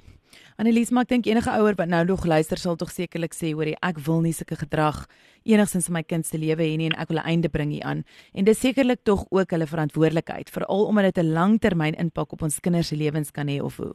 Annelies, 0.59 0.91
maar 0.91 1.07
ek 1.07 1.13
dink 1.13 1.27
enige 1.29 1.51
ouer 1.55 1.77
wat 1.79 1.89
nou 1.89 2.03
nog 2.05 2.25
luister 2.27 2.59
sal 2.59 2.75
tog 2.77 2.91
sekerlik 2.91 3.33
sê 3.33 3.53
hoor 3.55 3.71
ek 3.71 4.01
wil 4.05 4.19
nie 4.21 4.33
sulke 4.35 4.57
gedrag 4.59 5.05
enigstens 5.47 5.87
in 5.87 5.95
my 5.95 6.03
kind 6.03 6.27
se 6.27 6.37
lewe 6.37 6.61
hê 6.61 6.75
nie 6.77 6.89
en 6.91 6.97
ek 6.99 7.09
wil 7.09 7.19
'n 7.19 7.29
einde 7.31 7.49
bring 7.49 7.71
hieraan. 7.71 8.03
En 8.33 8.45
dis 8.45 8.59
sekerlik 8.59 9.03
tog 9.03 9.25
ook 9.31 9.51
hulle 9.51 9.65
verantwoordelikheid 9.65 10.49
veral 10.49 10.85
omdat 10.85 11.15
dit 11.15 11.23
'n 11.23 11.33
langtermyn 11.33 11.95
impak 11.95 12.33
op 12.33 12.41
ons 12.41 12.59
kinders 12.59 12.87
se 12.87 12.95
lewens 12.95 13.31
kan 13.31 13.47
hê 13.47 13.61
of 13.61 13.77
hoe. 13.77 13.93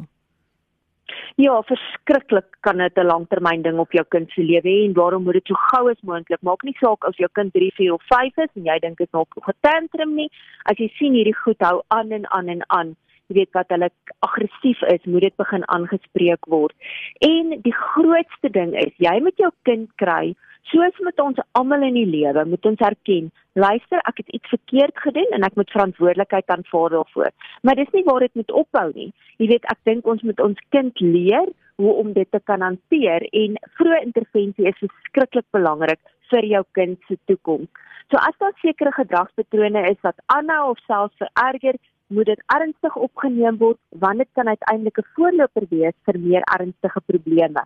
Ja, 1.36 1.54
verskriklik 1.66 2.46
kan 2.60 2.78
dit 2.78 2.98
'n 2.98 3.06
langtermyn 3.06 3.62
ding 3.62 3.78
op 3.78 3.92
jou 3.92 4.04
kind 4.08 4.30
se 4.30 4.42
lewe 4.42 4.68
hê 4.68 4.84
en 4.84 4.92
daarom 4.92 5.22
moet 5.22 5.32
dit 5.32 5.46
so 5.46 5.54
gou 5.54 5.90
as 5.90 6.00
moontlik 6.02 6.42
maak 6.42 6.62
nie 6.62 6.76
saak 6.80 7.06
of 7.06 7.16
jou 7.16 7.28
kind 7.32 7.52
3, 7.52 7.72
4 7.74 7.92
of 7.92 8.02
5 8.02 8.36
is 8.36 8.52
en 8.54 8.64
jy 8.64 8.78
dink 8.78 8.98
dit 8.98 9.12
nog 9.12 9.26
'n 9.36 9.52
tantrum 9.60 10.14
nie. 10.14 10.30
As 10.64 10.76
jy 10.78 10.88
sien 10.88 11.12
hierdie 11.12 11.36
goed 11.44 11.60
hou 11.60 11.82
aan 11.88 12.10
en 12.10 12.30
aan 12.30 12.48
en 12.48 12.62
aan, 12.66 12.96
jy 13.28 13.34
weet 13.34 13.52
wat 13.52 13.68
hulle 13.68 13.90
aggressief 14.20 14.82
is, 14.82 15.04
moet 15.04 15.22
dit 15.22 15.36
begin 15.36 15.68
aangespreek 15.68 16.46
word. 16.46 16.74
En 17.18 17.60
die 17.62 17.74
grootste 17.74 18.50
ding 18.50 18.74
is, 18.74 18.92
jy 18.96 19.20
moet 19.20 19.36
jou 19.36 19.50
kind 19.62 19.90
kry 19.96 20.34
Soos 20.72 21.00
met 21.04 21.20
ons 21.20 21.40
almal 21.52 21.82
in 21.88 21.98
die 21.98 22.08
lewe, 22.08 22.44
moet 22.48 22.66
ons 22.66 22.80
erken, 22.86 23.30
luister, 23.52 24.00
ek 24.08 24.22
het 24.22 24.30
iets 24.38 24.48
verkeerd 24.48 24.96
gedoen 25.06 25.36
en 25.36 25.44
ek 25.44 25.58
moet 25.60 25.70
verantwoordelikheid 25.74 26.48
aanvaar 26.50 26.96
daarvoor. 26.96 27.30
Maar 27.62 27.76
dis 27.80 27.92
nie 27.92 28.04
waar 28.06 28.24
dit 28.24 28.34
moet 28.40 28.54
ophou 28.62 28.86
nie. 28.94 29.10
Jy 29.42 29.50
weet, 29.52 29.68
ek 29.74 29.80
dink 29.84 30.08
ons 30.08 30.24
moet 30.24 30.40
ons 30.40 30.64
kind 30.74 31.04
leer 31.04 31.52
hoe 31.82 31.92
om 32.00 32.12
dit 32.16 32.30
te 32.30 32.40
kan 32.48 32.64
hanteer 32.64 33.26
en 33.32 33.58
vroeë 33.78 34.02
intervensie 34.06 34.68
is 34.70 34.80
verskriklik 34.80 35.46
belangrik 35.52 36.00
vir 36.32 36.48
jou 36.48 36.62
kind 36.78 36.98
se 37.08 37.18
toekoms. 37.28 37.68
So 38.12 38.20
as 38.20 38.36
daar 38.40 38.54
sekere 38.62 38.92
gedragspatrone 38.94 39.84
is 39.90 40.00
wat 40.06 40.20
aanhou 40.32 40.70
of 40.70 40.82
selfs 40.86 41.20
vererger, 41.20 41.76
moet 42.12 42.28
dit 42.28 42.42
ernstig 42.56 42.96
opgeneem 42.96 43.56
word 43.60 43.80
want 44.04 44.20
dit 44.22 44.28
kan 44.38 44.48
uiteindelik 44.48 44.98
'n 44.98 45.10
voorloper 45.16 45.64
wees 45.70 45.96
vir 46.06 46.18
meer 46.18 46.44
ernstige 46.58 47.00
probleme. 47.06 47.62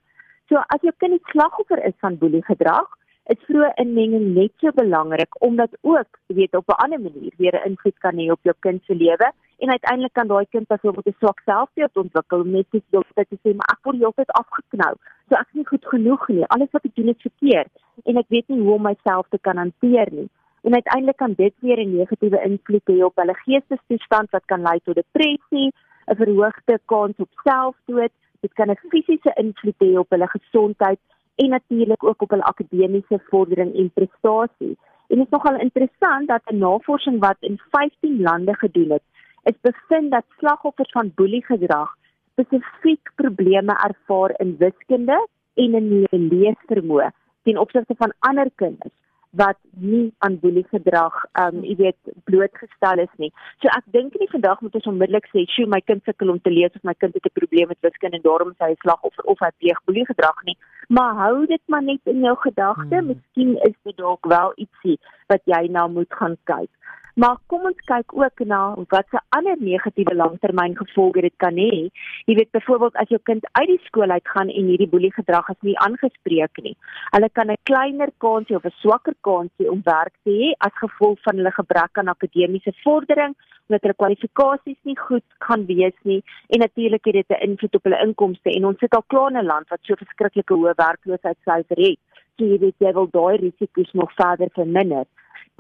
So 0.48 0.56
as 0.56 0.80
jou 0.80 0.92
kind 0.96 1.20
slagoffer 1.32 1.80
is 1.84 1.96
van 2.00 2.16
boeliegedrag, 2.16 2.88
is 3.32 3.40
vroeë 3.44 3.74
inmenging 3.82 4.30
net 4.36 4.52
so 4.62 4.72
belangrik 4.72 5.36
omdat 5.44 5.74
ook, 5.82 6.08
jy 6.28 6.36
weet, 6.38 6.54
op 6.56 6.68
'n 6.72 6.80
ander 6.84 7.00
manier 7.00 7.32
weer 7.36 7.54
'n 7.56 7.68
invloed 7.70 7.98
kan 7.98 8.16
hê 8.16 8.30
op 8.32 8.40
jou 8.42 8.54
kind 8.60 8.82
se 8.84 8.94
lewe 8.94 9.28
en 9.58 9.70
uiteindelik 9.70 10.12
kan 10.12 10.28
daai 10.28 10.46
kind 10.50 10.66
byvoorbeeld 10.68 11.06
'n 11.06 11.18
swak 11.18 11.40
selfbeeld 11.44 11.96
ontwikkel 11.96 12.44
net 12.44 12.66
soos 12.70 12.82
jy 12.90 13.02
dit 13.14 13.40
sê 13.42 13.54
maar 13.54 13.70
ek 13.74 13.82
word 13.82 13.98
heeltyd 13.98 14.30
afgeknou. 14.30 14.94
So 15.28 15.34
ek 15.34 15.48
is 15.48 15.54
nie 15.54 15.66
goed 15.66 15.84
genoeg 15.86 16.28
nie. 16.28 16.44
Alles 16.44 16.70
wat 16.70 16.84
ek 16.84 16.94
doen 16.94 17.08
is 17.08 17.26
verkeerd 17.28 17.72
en 18.04 18.16
ek 18.16 18.28
weet 18.28 18.48
nie 18.48 18.60
hoe 18.60 18.74
om 18.74 18.82
myself 18.82 19.26
te 19.28 19.38
kan 19.38 19.56
hanteer 19.56 20.08
nie. 20.12 20.28
En 20.62 20.74
uiteindelik 20.74 21.16
kan 21.16 21.32
dit 21.32 21.54
weer 21.60 21.78
'n 21.78 21.96
negatiewe 21.96 22.42
invloed 22.42 22.86
hê 22.86 23.04
op 23.04 23.16
hulle 23.16 23.34
geestesstoestand 23.34 24.30
wat 24.30 24.44
kan 24.46 24.62
lei 24.62 24.78
tot 24.84 24.94
depressie, 24.94 25.72
'n 26.06 26.16
verhoogde 26.16 26.78
kans 26.86 27.16
op 27.18 27.30
selfdood. 27.44 28.12
Dit 28.40 28.52
kan 28.52 28.70
'n 28.70 28.80
fisiese 28.90 29.32
invloed 29.34 29.80
hê 29.84 29.98
op 29.98 30.10
hulle 30.10 30.28
gesondheid 30.28 31.00
en 31.34 31.48
natuurlik 31.48 32.04
ook 32.04 32.22
op 32.22 32.30
hulle 32.30 32.50
akademiese 32.52 33.18
vordering 33.30 33.74
en 33.74 33.90
prestasie. 33.90 34.76
En 35.08 35.16
dit 35.16 35.26
is 35.26 35.36
nogal 35.36 35.60
interessant 35.60 36.28
dat 36.28 36.42
'n 36.46 36.58
navorsing 36.58 37.18
wat 37.20 37.36
in 37.40 37.60
15 37.70 38.20
lande 38.20 38.54
gedoen 38.54 38.90
het, 38.90 39.02
is 39.42 39.60
bevind 39.60 40.10
dat 40.10 40.24
slagoffers 40.38 40.90
van 40.90 41.12
boeliegedrag 41.14 41.96
spesifiek 42.32 43.10
probleme 43.14 43.74
ervaar 43.88 44.32
in 44.36 44.56
wiskunde 44.58 45.26
en 45.54 45.74
in 45.74 46.28
leesvermoë 46.28 47.10
ten 47.42 47.58
opsigte 47.58 47.94
van 47.98 48.12
ander 48.18 48.50
kinders 48.54 48.94
wat 49.30 49.58
nie 49.76 50.14
aan 50.18 50.38
boelie 50.40 50.64
gedrag 50.70 51.14
um 51.40 51.60
jy 51.64 51.76
weet 51.76 52.12
blootgestel 52.24 53.02
is 53.04 53.14
nie. 53.16 53.30
So 53.60 53.68
ek 53.76 53.84
dink 53.92 54.16
nie 54.20 54.30
vandag 54.32 54.60
moet 54.60 54.74
ons 54.74 54.88
onmiddellik 54.92 55.28
sê, 55.32 55.44
"Sjoe, 55.46 55.66
my 55.66 55.80
kind 55.80 56.02
sukkel 56.04 56.30
om 56.30 56.40
te 56.40 56.50
lees 56.50 56.74
of 56.74 56.82
my 56.82 56.94
kind 56.94 57.14
het 57.14 57.26
'n 57.26 57.38
probleem 57.40 57.68
met 57.68 57.80
wiskunde 57.80 58.16
en 58.16 58.22
daarom 58.22 58.50
is 58.50 58.66
hy 58.66 58.74
slagoffer 58.74 59.24
of 59.24 59.38
hy 59.38 59.50
pleeg 59.58 59.84
boelie 59.84 60.06
gedrag 60.06 60.44
nie." 60.44 60.56
Maar 60.88 61.14
hou 61.14 61.46
dit 61.46 61.62
maar 61.66 61.82
net 61.82 62.00
in 62.04 62.20
jou 62.20 62.36
gedagte. 62.36 62.96
Hmm. 62.96 63.06
Miskien 63.06 63.56
is 63.56 63.76
dit 63.82 63.96
dalk 63.96 64.24
wel 64.24 64.52
ietsie 64.56 64.98
wat 65.26 65.42
jy 65.44 65.68
nou 65.68 65.90
moet 65.90 66.14
gaan 66.14 66.36
kyk. 66.44 66.70
Maar 67.18 67.34
kom 67.50 67.64
ons 67.66 67.80
kyk 67.90 68.12
ook 68.14 68.40
na 68.46 68.58
wat 68.92 69.08
se 69.10 69.18
ander 69.34 69.56
negatiewe 69.58 70.12
langtermyngevolge 70.14 71.24
dit 71.24 71.34
kan 71.42 71.56
hê. 71.58 71.88
Jy 72.30 72.36
weet 72.38 72.52
byvoorbeeld 72.54 73.00
as 73.02 73.10
jou 73.10 73.18
kind 73.30 73.48
uit 73.58 73.66
die 73.72 73.78
skool 73.88 74.14
uitgaan 74.14 74.52
en 74.52 74.68
hierdie 74.70 74.86
boeliegedrag 74.92 75.50
is 75.50 75.58
nie 75.66 75.74
aangespreek 75.82 76.62
nie. 76.62 76.76
Hulle 77.16 77.28
kan 77.40 77.50
'n 77.50 77.58
kleiner 77.70 78.14
kansie 78.24 78.56
of 78.56 78.64
'n 78.64 78.78
swakker 78.84 79.16
kansie 79.30 79.70
om 79.70 79.82
werk 79.82 80.14
te 80.22 80.30
hê 80.30 80.54
as 80.58 80.80
gevolg 80.84 81.18
van 81.26 81.36
hulle 81.36 81.50
gebrek 81.58 81.98
aan 81.98 82.14
akademiese 82.14 82.72
vordering, 82.84 83.34
omdat 83.66 83.82
hulle 83.82 84.00
kwalifikasies 84.02 84.80
nie 84.84 84.98
goed 84.98 85.26
gaan 85.38 85.66
wees 85.66 85.98
nie 86.04 86.22
en 86.48 86.58
natuurlik 86.58 87.04
het 87.04 87.14
dit 87.14 87.30
'n 87.30 87.50
invloed 87.50 87.74
op 87.74 87.82
hulle 87.82 88.02
inkomste 88.06 88.50
en 88.50 88.64
ons 88.64 88.78
sit 88.78 88.94
al 88.94 89.04
klaar 89.06 89.30
in 89.30 89.38
'n 89.38 89.50
land 89.52 89.68
wat 89.68 89.80
so 89.82 89.94
verskriklike 89.94 90.54
hoë 90.54 90.74
werkloosheidsyfer 90.74 91.78
het. 91.86 91.98
So 92.38 92.44
jy 92.44 92.58
weet 92.58 92.78
jy 92.78 92.92
wil 92.92 93.08
daai 93.10 93.36
risiko's 93.36 93.92
nog 93.92 94.12
verder 94.14 94.48
verminder 94.54 95.06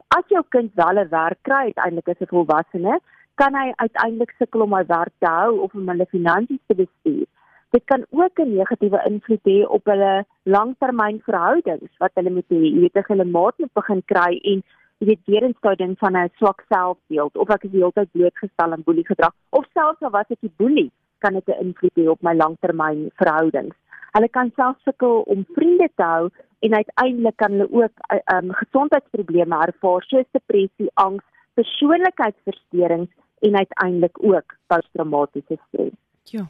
as 0.08 0.24
jou 0.28 0.42
kind 0.48 0.70
wel 0.74 0.98
'n 0.98 1.08
werk 1.08 1.38
kry 1.42 1.64
uiteindelik 1.70 2.08
as 2.08 2.20
'n 2.20 2.32
volwassene, 2.34 3.00
kan 3.34 3.54
hy 3.54 3.72
uiteindelik 3.76 4.32
sukkel 4.38 4.62
om 4.62 4.72
hy 4.74 4.84
werk 4.86 5.14
te 5.18 5.30
hou 5.30 5.60
of 5.64 5.74
om 5.74 5.88
hulle 5.88 6.06
finansies 6.06 6.64
te 6.66 6.74
bestuur. 6.74 7.26
Dit 7.70 7.84
kan 7.84 8.04
ook 8.10 8.38
'n 8.38 8.54
negatiewe 8.56 9.00
invloed 9.10 9.44
hê 9.44 9.58
op 9.66 9.84
hulle 9.84 10.24
langtermynverhoudings 10.42 11.92
wat 11.98 12.10
hulle 12.14 12.30
met 12.30 12.44
hê. 12.48 12.60
Jy 12.74 12.80
weet 12.80 13.06
hulle 13.06 13.24
maat 13.24 13.58
moet 13.58 13.72
begin 13.72 14.02
kry 14.04 14.32
en 14.52 14.62
jy 14.98 15.06
weet 15.06 15.26
weer 15.26 15.44
'n 15.48 15.54
stouding 15.58 15.98
van 15.98 16.16
'n 16.16 16.30
swak 16.36 16.64
selfbeeld 16.68 17.36
of 17.36 17.50
ek 17.50 17.64
is 17.64 17.70
die 17.70 17.80
hele 17.80 17.92
tyd 17.92 18.12
blootgestel 18.12 18.72
aan 18.72 18.82
boelie 18.82 19.06
gedrag 19.06 19.34
of 19.50 19.66
selfs 19.74 20.02
al 20.02 20.10
was 20.10 20.30
ek 20.30 20.42
'n 20.42 20.54
boelie, 20.56 20.90
kan 21.18 21.32
dit 21.32 21.48
'n 21.48 21.60
invloed 21.66 21.96
hê 21.96 22.08
op 22.08 22.22
my 22.22 22.34
langtermynverhoudings. 22.34 23.76
Hulle 24.16 24.28
kan 24.28 24.52
selfs 24.56 24.82
sukkel 24.88 25.22
om 25.32 25.44
vriende 25.56 25.88
te 25.94 26.02
hou 26.04 26.28
en 26.66 26.74
uiteindelik 26.74 27.36
kan 27.36 27.54
hulle 27.54 27.68
ook 27.82 28.04
um, 28.34 28.52
gesondheidsprobleme 28.60 29.62
ervaar 29.68 30.06
soos 30.10 30.28
depressie, 30.36 30.90
angs, 30.94 31.24
persoonlikheidsversteurings 31.54 33.10
en 33.46 33.56
uiteindelik 33.56 34.22
ook 34.22 34.56
posttraumatiese 34.66 35.58
stres. 35.68 35.94
Ja. 36.32 36.48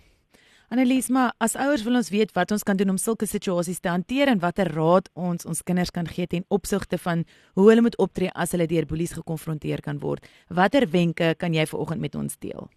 Annelies, 0.68 1.08
maar 1.08 1.32
as 1.40 1.54
ouers 1.56 1.82
wil 1.86 1.96
ons 1.96 2.10
weet 2.12 2.34
wat 2.36 2.50
ons 2.52 2.62
kan 2.62 2.76
doen 2.76 2.90
om 2.92 2.98
sulke 3.00 3.24
situasies 3.26 3.80
te 3.80 3.88
hanteer 3.88 4.28
en 4.28 4.40
watter 4.42 4.68
raad 4.76 5.08
ons 5.16 5.46
ons 5.48 5.62
kinders 5.64 5.92
kan 5.96 6.08
gee 6.08 6.28
ten 6.28 6.44
opsigte 6.52 6.98
van 7.00 7.22
hoe 7.56 7.70
hulle 7.70 7.86
moet 7.86 7.96
optree 7.96 8.28
as 8.36 8.52
hulle 8.52 8.68
deur 8.68 8.84
boelies 8.90 9.16
gekonfronteer 9.16 9.80
kan 9.80 10.02
word. 10.02 10.28
Watter 10.52 10.84
wenke 10.92 11.32
kan 11.40 11.56
jy 11.56 11.64
vanoggend 11.70 12.04
met 12.04 12.20
ons 12.20 12.36
deel? 12.44 12.68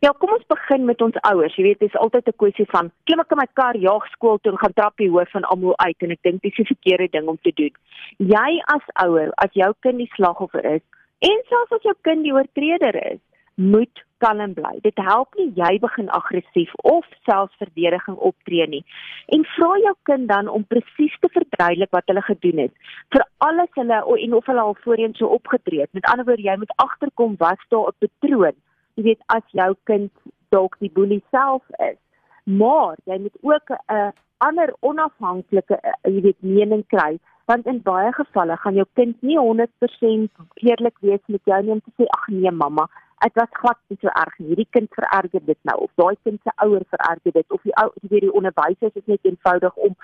Ja, 0.00 0.14
kom 0.16 0.30
ons 0.32 0.44
begin 0.48 0.86
met 0.88 1.02
ons 1.04 1.16
ouers. 1.28 1.56
Jy 1.58 1.62
weet, 1.66 1.78
dit 1.82 1.90
is 1.92 2.00
altyd 2.00 2.28
'n 2.28 2.40
kwessie 2.40 2.64
van 2.72 2.86
klim 3.04 3.20
ek 3.20 3.32
in 3.34 3.36
my 3.36 3.46
kar, 3.52 3.76
jaag 3.76 4.06
skool 4.12 4.38
toe 4.38 4.52
en 4.52 4.58
gaan 4.58 4.72
trap 4.72 4.96
die 4.96 5.10
hoof 5.10 5.30
van 5.30 5.44
almal 5.44 5.76
uit 5.76 5.96
en 5.98 6.10
ek 6.10 6.22
dink 6.22 6.40
dis 6.42 6.58
'n 6.58 6.72
verkeerde 6.72 7.08
ding 7.10 7.28
om 7.28 7.38
te 7.42 7.52
doen. 7.54 7.74
Jy 8.16 8.50
as 8.76 8.86
ouer, 9.04 9.30
as 9.44 9.52
jou 9.52 9.72
kind 9.80 9.98
die 9.98 10.12
slagoffer 10.14 10.64
is 10.64 10.80
en 11.18 11.42
selfs 11.48 11.72
as 11.72 11.82
jou 11.82 11.94
kind 12.00 12.24
die 12.24 12.32
oortreder 12.32 12.96
is, 13.12 13.20
moet 13.56 14.04
kalm 14.18 14.54
bly. 14.54 14.78
Dit 14.80 14.96
help 14.96 15.34
nie 15.36 15.52
jy 15.54 15.78
begin 15.78 16.08
aggressief 16.08 16.72
of 16.74 17.04
selfs 17.28 17.56
verdediging 17.58 18.16
optree 18.16 18.66
nie. 18.66 18.84
En 19.28 19.44
vra 19.44 19.76
jou 19.84 19.94
kind 20.02 20.28
dan 20.28 20.48
om 20.48 20.64
presies 20.64 21.18
te 21.20 21.28
verduidelik 21.28 21.90
wat 21.90 22.06
hulle 22.06 22.22
gedoen 22.22 22.58
het 22.58 22.72
vir 23.12 23.26
alles 23.38 23.72
hulle 23.74 24.00
en 24.16 24.34
of 24.34 24.46
hulle 24.46 24.60
al 24.60 24.76
voorheen 24.80 25.14
so 25.14 25.26
opgetree 25.26 25.80
het. 25.80 25.92
Met 25.92 26.04
ander 26.04 26.24
woorde, 26.24 26.42
jy 26.42 26.56
moet 26.56 26.72
agterkom 26.76 27.36
wat 27.36 27.58
daar 27.68 27.92
'n 27.92 28.00
patroon 28.00 28.56
jy 28.94 29.04
weet 29.10 29.22
as 29.26 29.44
jou 29.56 29.74
kind 29.84 30.12
dalk 30.54 30.76
die 30.78 30.90
boelie 30.94 31.22
self 31.30 31.62
is. 31.78 31.98
Maar 32.44 32.96
jy 33.04 33.18
moet 33.18 33.36
ook 33.42 33.70
'n 33.70 34.12
ander 34.38 34.74
onafhanklike 34.80 35.76
eh, 35.80 35.92
jy 36.08 36.20
weet 36.28 36.40
mening 36.40 36.84
kry 36.86 37.18
want 37.50 37.66
in 37.66 37.80
baie 37.82 38.12
gevalle 38.14 38.56
gaan 38.62 38.78
jou 38.78 38.86
kind 38.98 39.22
nie 39.26 39.38
100% 39.38 40.42
eerlik 40.68 40.98
wees 41.06 41.22
met 41.26 41.52
jou 41.52 41.62
nie 41.62 41.74
om 41.76 41.80
te 41.84 41.92
sê 41.98 42.08
ag 42.16 42.28
nee 42.34 42.52
mamma 42.62 42.86
dit 43.24 43.36
was 43.40 43.58
glad 43.60 43.78
nie 43.92 43.98
so 44.00 44.12
erg 44.22 44.36
hierdie 44.38 44.68
kind 44.76 44.88
vererger 44.98 45.44
dit 45.50 45.58
nou 45.70 45.76
of 45.86 45.90
daai 46.02 46.16
kind 46.28 46.40
se 46.46 46.54
ouer 46.66 46.86
vererger 46.94 47.36
dit 47.38 47.56
of 47.56 47.68
die 47.68 47.76
ou 47.82 47.88
jy 48.02 48.12
weet 48.14 48.26
die 48.26 48.36
onderwysers 48.40 48.96
is 49.02 49.12
net 49.12 49.30
eenvoudig 49.30 49.76
om 49.88 49.96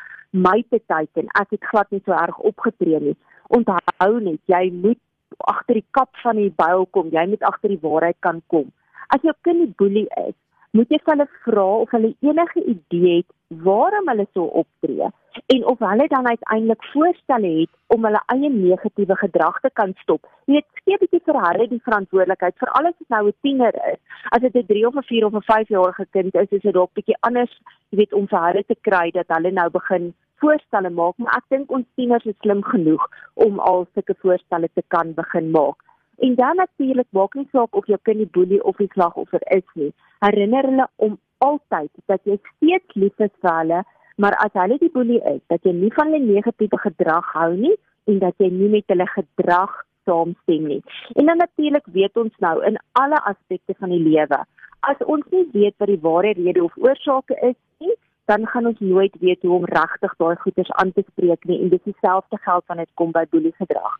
my 0.49 0.59
te 0.71 0.83
teiken 0.93 1.33
ek 1.43 1.57
het 1.57 1.71
glad 1.73 1.97
nie 1.97 2.02
so 2.05 2.16
erg 2.26 2.43
opgetree 2.52 3.02
nie 3.09 3.16
onthou 3.59 4.12
net 4.28 4.55
jy 4.57 4.64
moet 4.85 5.00
agter 5.38 5.75
die 5.75 5.88
kap 5.90 6.11
van 6.23 6.37
die 6.37 6.52
byl 6.56 6.87
kom 6.90 7.09
jy 7.11 7.26
moet 7.26 7.42
agter 7.42 7.68
die 7.68 7.83
waarheid 7.83 8.16
kan 8.21 8.42
kom 8.47 8.73
As 9.14 9.23
jou 9.23 9.35
kind 9.47 9.62
'n 9.62 9.75
boelie 9.78 10.09
is, 10.26 10.35
moet 10.76 10.90
jy 10.90 10.99
hulle 11.04 11.26
vra 11.45 11.66
of 11.83 11.90
hulle 11.95 12.14
enige 12.28 12.62
idee 12.75 13.16
het 13.16 13.30
waarom 13.66 14.09
hulle 14.11 14.26
so 14.35 14.42
optree 14.62 15.09
en 15.54 15.64
of 15.73 15.78
hulle 15.78 16.06
dan 16.09 16.26
uiteindelik 16.26 16.85
voorstelle 16.92 17.50
het 17.61 17.71
om 17.95 18.04
hulle 18.04 18.23
eie 18.35 18.50
negatiewe 18.50 19.16
gedrag 19.23 19.61
te 19.61 19.71
kan 19.73 19.95
stop. 20.02 20.26
Jy 20.47 20.54
weet, 20.54 20.66
skep 20.80 21.02
'n 21.02 21.04
bietjie 21.04 21.23
vir 21.28 21.40
hulle 21.47 21.68
die 21.68 21.83
verantwoordelikheid 21.88 22.59
vir 22.59 22.75
alles 22.80 22.97
wat 22.99 23.09
nou 23.14 23.28
'n 23.28 23.38
tiener 23.42 23.75
is. 23.92 24.00
As 24.35 24.40
dit 24.40 24.54
'n 24.56 24.66
3 24.66 24.87
of 24.87 24.97
'n 24.97 25.09
4 25.12 25.26
of 25.26 25.35
'n 25.35 25.49
5 25.52 25.68
jarige 25.68 26.06
kind 26.11 26.35
is, 26.35 26.50
is 26.50 26.62
dit 26.62 26.75
dalk 26.75 26.92
bietjie 26.95 27.21
anders, 27.21 27.54
jy 27.90 27.99
weet, 27.99 28.12
om 28.12 28.26
vir 28.28 28.47
hulle 28.47 28.64
te 28.64 28.76
kry 28.80 29.11
dat 29.11 29.28
hulle 29.28 29.52
nou 29.52 29.71
begin 29.71 30.14
voorstelle 30.43 30.90
maak, 30.90 31.16
maar 31.16 31.38
ek 31.40 31.49
dink 31.55 31.73
ons 31.73 31.87
tieners 31.99 32.25
is 32.28 32.38
slim 32.45 32.62
genoeg 32.64 33.02
om 33.47 33.61
al 33.71 33.87
sulke 33.95 34.16
voorstelle 34.23 34.69
te 34.75 34.85
kan 34.95 35.14
begin 35.16 35.50
maak. 35.50 35.83
En 36.19 36.35
dan 36.35 36.57
natuurlik 36.57 37.09
maak 37.11 37.35
nie 37.35 37.49
saak 37.52 37.76
of 37.76 37.87
jou 37.87 37.99
kind 38.02 38.23
die 38.23 38.33
boelie 38.38 38.62
of 38.64 38.76
die 38.81 38.90
slagoffer 38.93 39.43
is 39.57 39.66
nie. 39.75 39.93
Herinner 40.25 40.69
hulle 40.71 40.87
om 40.97 41.19
altyd 41.45 41.90
dat 42.07 42.23
jy 42.25 42.38
steeds 42.43 42.95
lief 42.95 43.21
is 43.21 43.35
vir 43.45 43.52
hulle, 43.59 43.83
maar 44.16 44.37
as 44.45 44.55
hulle 44.57 44.78
die 44.81 44.93
boelie 44.93 45.21
is, 45.35 45.43
dat 45.52 45.64
jy 45.69 45.75
nie 45.76 45.93
van 45.97 46.12
hulle 46.12 46.25
negatiewe 46.25 46.81
gedrag 46.87 47.33
hou 47.37 47.52
nie 47.57 47.75
en 48.09 48.23
dat 48.23 48.38
jy 48.40 48.49
nie 48.52 48.71
met 48.73 48.88
hulle 48.93 49.09
gedrag 49.12 49.75
saamstem 50.09 50.69
nie. 50.71 50.83
En 51.19 51.26
dan 51.26 51.43
natuurlik 51.43 51.88
weet 51.93 52.16
ons 52.16 52.33
nou 52.45 52.57
in 52.64 52.78
alle 53.00 53.21
aspekte 53.33 53.75
van 53.78 53.93
die 53.93 54.02
lewe, 54.02 54.40
as 54.87 55.00
ons 55.05 55.26
nie 55.35 55.45
weet 55.52 55.75
wat 55.83 55.90
die 55.90 56.02
ware 56.02 56.33
rede 56.38 56.64
of 56.64 56.76
oorsake 56.81 57.37
is 57.43 57.59
nie, 57.83 57.96
dan 58.26 58.47
gaan 58.47 58.66
ons 58.66 58.78
nooit 58.78 59.16
weet 59.21 59.42
hoe 59.42 59.56
om 59.59 59.64
regtig 59.64 60.14
daai 60.18 60.37
goeters 60.37 60.71
aan 60.83 60.92
te 60.92 61.04
spreek 61.11 61.45
nie 61.45 61.61
en 61.62 61.68
dis 61.75 61.83
dieselfde 61.83 62.38
geld 62.47 62.64
wanneer 62.66 62.88
dit 62.88 62.99
kom 63.00 63.12
by 63.14 63.25
boelie 63.30 63.54
gedrag. 63.59 63.99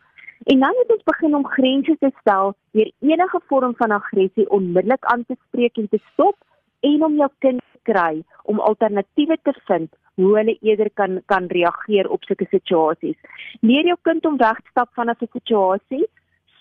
En 0.51 0.59
dan 0.59 0.75
het 0.79 0.91
ons 0.95 1.03
begin 1.03 1.35
om 1.35 1.47
grense 1.47 1.95
te 1.99 2.11
stel 2.19 2.53
deur 2.71 2.91
enige 2.99 3.39
vorm 3.47 3.75
van 3.75 3.91
aggressie 3.91 4.49
onmiddellik 4.49 5.05
aan 5.13 5.23
te 5.25 5.35
spreek 5.47 5.77
en 5.77 5.87
te 5.89 5.99
stop 6.11 6.35
en 6.79 7.03
om 7.03 7.15
jou 7.15 7.29
kind 7.45 7.61
te 7.71 7.91
kry 7.91 8.23
om 8.43 8.59
alternatiewe 8.59 9.37
te 9.43 9.53
vind 9.69 9.95
hoe 10.15 10.35
hulle 10.37 10.57
eerder 10.61 10.89
kan 10.93 11.21
kan 11.25 11.47
reageer 11.47 12.09
op 12.09 12.23
sulke 12.23 12.47
situasies. 12.49 13.17
Leer 13.61 13.85
jou 13.85 13.97
kind 14.01 14.25
om 14.25 14.37
weg 14.37 14.59
te 14.61 14.69
stap 14.69 14.89
van 14.93 15.09
'n 15.09 15.15
situasie 15.19 16.07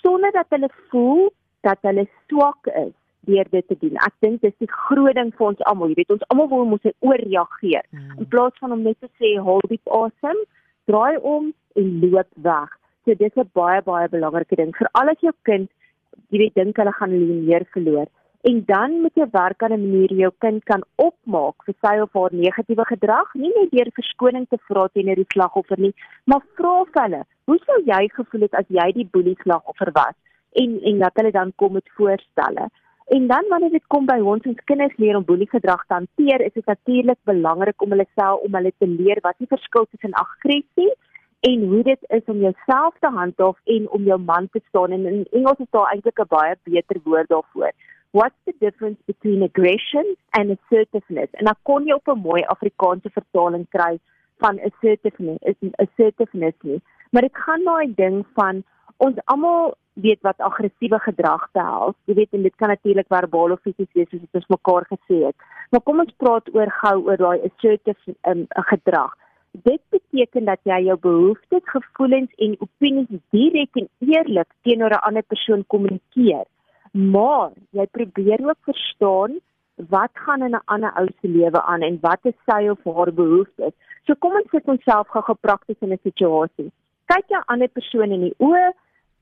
sonder 0.03 0.33
dat 0.33 0.47
hulle 0.49 0.71
voel 0.91 1.33
dat 1.61 1.79
hulle 1.81 2.09
swak 2.29 2.67
is 2.67 2.95
deur 3.27 3.49
dit 3.51 3.69
te 3.69 3.77
doen. 3.81 3.97
Ek 4.07 4.15
dink 4.25 4.41
dis 4.41 4.57
die 4.63 4.71
groot 4.71 5.15
ding 5.19 5.33
vir 5.37 5.47
ons 5.51 5.63
almal. 5.71 5.93
Jy 5.93 6.01
weet 6.01 6.17
ons 6.17 6.27
almal 6.33 6.51
wil 6.53 6.67
moet 6.73 6.91
oorreageer 7.01 7.85
mm. 7.91 8.19
in 8.19 8.29
plaas 8.33 8.59
van 8.63 8.73
om 8.77 8.83
net 8.87 8.99
te 9.01 9.11
sê 9.21 9.37
hold 9.49 9.69
diep 9.71 9.95
asem, 10.01 10.43
draai 10.91 11.17
om 11.23 11.53
en 11.77 11.89
loop 12.03 12.29
weg. 12.49 12.77
So 13.05 13.15
dis 13.15 13.37
'n 13.37 13.51
baie 13.55 13.83
baie 13.83 14.09
belangrike 14.09 14.57
ding 14.57 14.73
vir 14.79 14.89
al 14.93 15.15
jou 15.21 15.35
kind, 15.43 15.71
jy 16.31 16.39
weet 16.39 16.55
dink 16.55 16.77
hulle 16.77 16.93
gaan 16.93 17.11
hulle 17.11 17.43
meer 17.49 17.67
verloor. 17.75 18.09
En 18.49 18.63
dan 18.67 19.01
moet 19.03 19.15
jy 19.19 19.27
werk 19.31 19.63
aan 19.63 19.73
'n 19.73 19.85
manier 19.87 20.13
jou 20.13 20.33
kind 20.39 20.65
kan 20.65 20.83
opmaak 20.95 21.65
vir 21.67 21.75
sy 21.81 21.95
of 22.01 22.13
haar 22.13 22.35
negatiewe 22.35 22.85
gedrag, 22.85 23.35
nie 23.35 23.53
net 23.55 23.71
deur 23.71 23.91
verskoning 23.99 24.47
te 24.49 24.59
vra 24.69 24.89
teenoor 24.89 25.19
die 25.23 25.33
slagoffer 25.35 25.81
nie, 25.81 25.95
maar 26.25 26.43
vra 26.55 26.85
vir 26.85 27.03
hulle, 27.03 27.23
hoe 27.47 27.59
sou 27.67 27.79
jy 27.85 28.09
gevoel 28.09 28.41
het 28.47 28.55
as 28.55 28.69
jy 28.69 28.93
die 28.93 29.09
boelie 29.13 29.37
slagoffer 29.43 29.91
was? 29.93 30.17
En 30.63 30.79
en 30.83 30.99
dat 30.99 31.13
hulle 31.15 31.33
dan 31.33 31.53
kom 31.57 31.73
met 31.73 31.91
voorstelle. 31.97 32.69
En 33.07 33.27
dan 33.27 33.45
wanneer 33.49 33.71
dit 33.71 33.87
kom 33.87 34.07
by 34.07 34.17
ons 34.19 34.47
ons 34.51 34.63
kinders 34.65 34.97
leer 34.99 35.17
om 35.17 35.25
boeliegedrag 35.25 35.85
te 35.87 35.95
hanteer, 35.95 36.43
is 36.43 36.53
dit 36.53 36.67
natuurlik 36.67 37.19
belangrik 37.23 37.83
om 37.83 37.93
hulle 37.95 38.07
self 38.19 38.43
om 38.49 38.57
hulle 38.59 38.73
te 38.79 38.89
leer 38.91 39.21
wat 39.23 39.39
die 39.39 39.47
verskil 39.51 39.87
tussen 39.91 40.17
aggressie 40.23 40.91
en 41.47 41.63
hoe 41.71 41.83
dit 41.87 42.09
is 42.19 42.33
om 42.33 42.41
jouself 42.43 42.97
te 42.99 43.13
handhaaf 43.19 43.61
en 43.77 43.87
om 43.99 44.09
jou 44.11 44.19
man 44.19 44.49
te 44.51 44.63
staan 44.69 44.97
en 44.97 45.07
in 45.07 45.23
Engels 45.31 45.63
is 45.63 45.71
daar 45.71 45.93
eintlik 45.93 46.19
'n 46.19 46.33
baie 46.35 46.57
beter 46.65 47.01
woord 47.05 47.29
daarvoor. 47.29 47.73
What's 48.11 48.43
the 48.45 48.55
difference 48.59 49.01
between 49.07 49.43
aggression 49.43 50.17
and 50.31 50.51
assertiveness? 50.57 51.31
En 51.39 51.45
dan 51.45 51.57
kon 51.63 51.87
jy 51.87 51.93
op 51.93 52.09
'n 52.09 52.27
mooi 52.29 52.43
Afrikaanse 52.43 53.11
vertaling 53.11 53.67
kry 53.69 53.99
van 54.39 54.61
assertiveness, 54.61 55.43
is 55.43 55.73
assertiveness 55.73 56.57
nie. 56.61 56.81
Maar 57.11 57.23
dit 57.23 57.37
gaan 57.37 57.63
na 57.63 57.83
'n 57.83 57.93
ding 57.97 58.27
van 58.35 58.65
ons 58.97 59.17
almal 59.25 59.77
weet 60.03 60.21
wat 60.27 60.41
aggressiewe 60.45 60.99
gedrag 60.99 61.45
behels. 61.57 61.97
Jy 62.05 62.15
weet 62.15 62.35
en 62.37 62.43
dit 62.43 62.57
kan 62.61 62.69
natuurlik 62.69 63.09
verbaal 63.09 63.55
of 63.55 63.63
fisies 63.65 63.93
wees 63.97 64.11
soos 64.11 64.41
ons 64.41 64.51
mekaar 64.53 64.87
gesê 64.91 65.21
het. 65.25 65.47
Maar 65.71 65.83
kom 65.89 66.03
ons 66.05 66.19
praat 66.23 66.51
oor 66.55 66.73
gou 66.81 66.97
oor 67.07 67.23
daai 67.23 67.47
assertive 67.49 68.17
um, 68.29 68.45
gedrag. 68.73 69.15
Dit 69.65 69.81
beteken 69.95 70.45
dat 70.45 70.61
jy 70.69 70.83
jou 70.91 70.99
behoeftes, 71.01 71.65
gevoelens 71.73 72.33
en 72.45 72.59
opinies 72.61 73.23
direk 73.33 73.81
en 73.81 73.89
eerlik 74.05 74.49
teenoor 74.69 74.93
'n 74.93 75.07
ander 75.09 75.23
persoon 75.23 75.65
kommunikeer. 75.67 76.45
Maar 76.93 77.51
jy 77.71 77.87
probeer 77.87 78.41
ook 78.49 78.61
verstaan 78.69 79.41
wat 79.77 80.11
gaan 80.13 80.43
in 80.43 80.55
'n 80.55 80.65
ander 80.65 80.93
ou 80.97 81.09
se 81.21 81.29
lewe 81.29 81.63
aan 81.63 81.83
en 81.83 81.99
wat 82.01 82.21
is 82.23 82.39
sy 82.45 82.69
of 82.69 82.85
haar 82.85 83.13
behoeftes. 83.13 83.73
So 84.05 84.15
kom 84.15 84.33
ons 84.33 84.51
sit 84.51 84.65
onsself 84.65 85.09
gou 85.09 85.23
geprakties 85.23 85.81
in 85.81 85.93
'n 85.93 85.99
situasie. 86.03 86.73
Kyk 87.07 87.25
jou 87.29 87.43
ander 87.47 87.69
persoon 87.69 88.11
in 88.11 88.21
die 88.21 88.35
oë, 88.39 88.73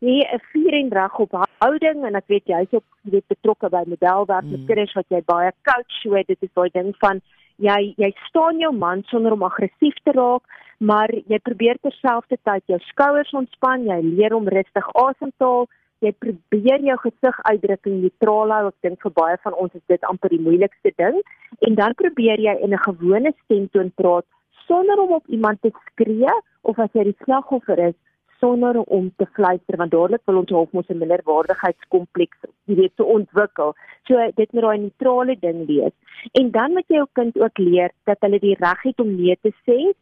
hê 0.05 0.17
'n 0.37 0.43
vuur 0.51 0.75
en 0.81 0.91
reg 1.01 1.19
op 1.25 1.33
houding 1.65 2.05
en 2.05 2.15
ek 2.21 2.29
weet 2.29 2.47
jy's 2.47 2.73
ook 2.73 2.85
weet 3.03 3.27
betrokke 3.29 3.69
by 3.71 3.85
modelwerk 3.87 4.45
met 4.45 4.61
mm. 4.61 4.67
kinders 4.67 4.95
wat 4.95 5.09
jy 5.09 5.23
baie 5.27 5.53
coach 5.69 5.95
so 6.03 6.15
dit 6.15 6.43
is 6.43 6.55
daai 6.55 6.71
ding 6.73 6.93
van 7.01 7.21
jy 7.59 7.95
jy 7.99 8.11
staan 8.29 8.59
jou 8.59 8.73
man 8.73 9.03
sonder 9.11 9.33
om 9.33 9.47
aggressief 9.47 9.97
te 10.05 10.13
raak, 10.13 10.43
maar 10.79 11.11
jy 11.11 11.39
probeer 11.39 11.79
terselfdertyd 11.83 12.63
jou 12.67 12.79
skouers 12.91 13.33
ontspan, 13.33 13.87
jy 13.87 14.01
leer 14.03 14.35
om 14.35 14.49
rustig 14.49 14.89
asem 14.95 15.31
te 15.39 15.45
haal, 15.45 15.69
jy 16.03 16.13
probeer 16.21 16.83
jou 16.85 16.97
gesiguitdrukking 17.01 18.01
neutraal 18.03 18.53
hou. 18.53 18.65
Ek 18.69 18.89
dink 18.89 19.03
vir 19.07 19.15
baie 19.17 19.37
van 19.45 19.55
ons 19.55 19.75
is 19.75 19.85
dit 19.89 20.03
amper 20.11 20.35
die 20.35 20.43
moeilikste 20.43 20.93
ding. 20.99 21.21
En 21.65 21.79
dan 21.79 21.95
probeer 21.95 22.41
jy 22.41 22.57
in 22.61 22.75
'n 22.75 22.87
gewone 22.89 23.33
stemtoon 23.45 23.93
praat 23.95 24.27
sonder 24.67 24.99
om 25.01 25.13
op 25.13 25.27
iemand 25.29 25.63
te 25.63 25.71
skree 25.71 26.33
of 26.63 26.79
as 26.79 26.91
jy 26.93 27.05
die 27.05 27.17
slagoffer 27.25 27.79
is 27.79 27.95
sonder 28.41 28.81
om 28.81 29.13
te 29.17 29.27
fluister 29.37 29.77
want 29.77 29.91
dadelik 29.91 30.23
wil 30.25 30.41
ons 30.43 30.51
half 30.51 30.73
mos 30.73 30.89
'n 30.89 30.99
minderwaardigheidskompleks 30.99 32.39
jy 32.67 32.75
weet 32.75 32.93
so 32.97 33.05
ontwikkel. 33.05 33.75
So 34.07 34.15
dit 34.37 34.53
moet 34.53 34.63
daai 34.63 34.79
neutrale 34.79 35.37
ding 35.41 35.67
wees. 35.67 35.95
En 36.33 36.51
dan 36.51 36.73
moet 36.73 36.89
jy 36.89 36.97
jou 36.97 37.09
kind 37.13 37.37
ook 37.41 37.59
leer 37.59 37.91
dat 38.05 38.19
hulle 38.21 38.39
die 38.39 38.57
reg 38.59 38.83
het 38.83 39.01
om 39.01 39.17
nee 39.17 39.37
te 39.43 39.53
sê 39.67 39.95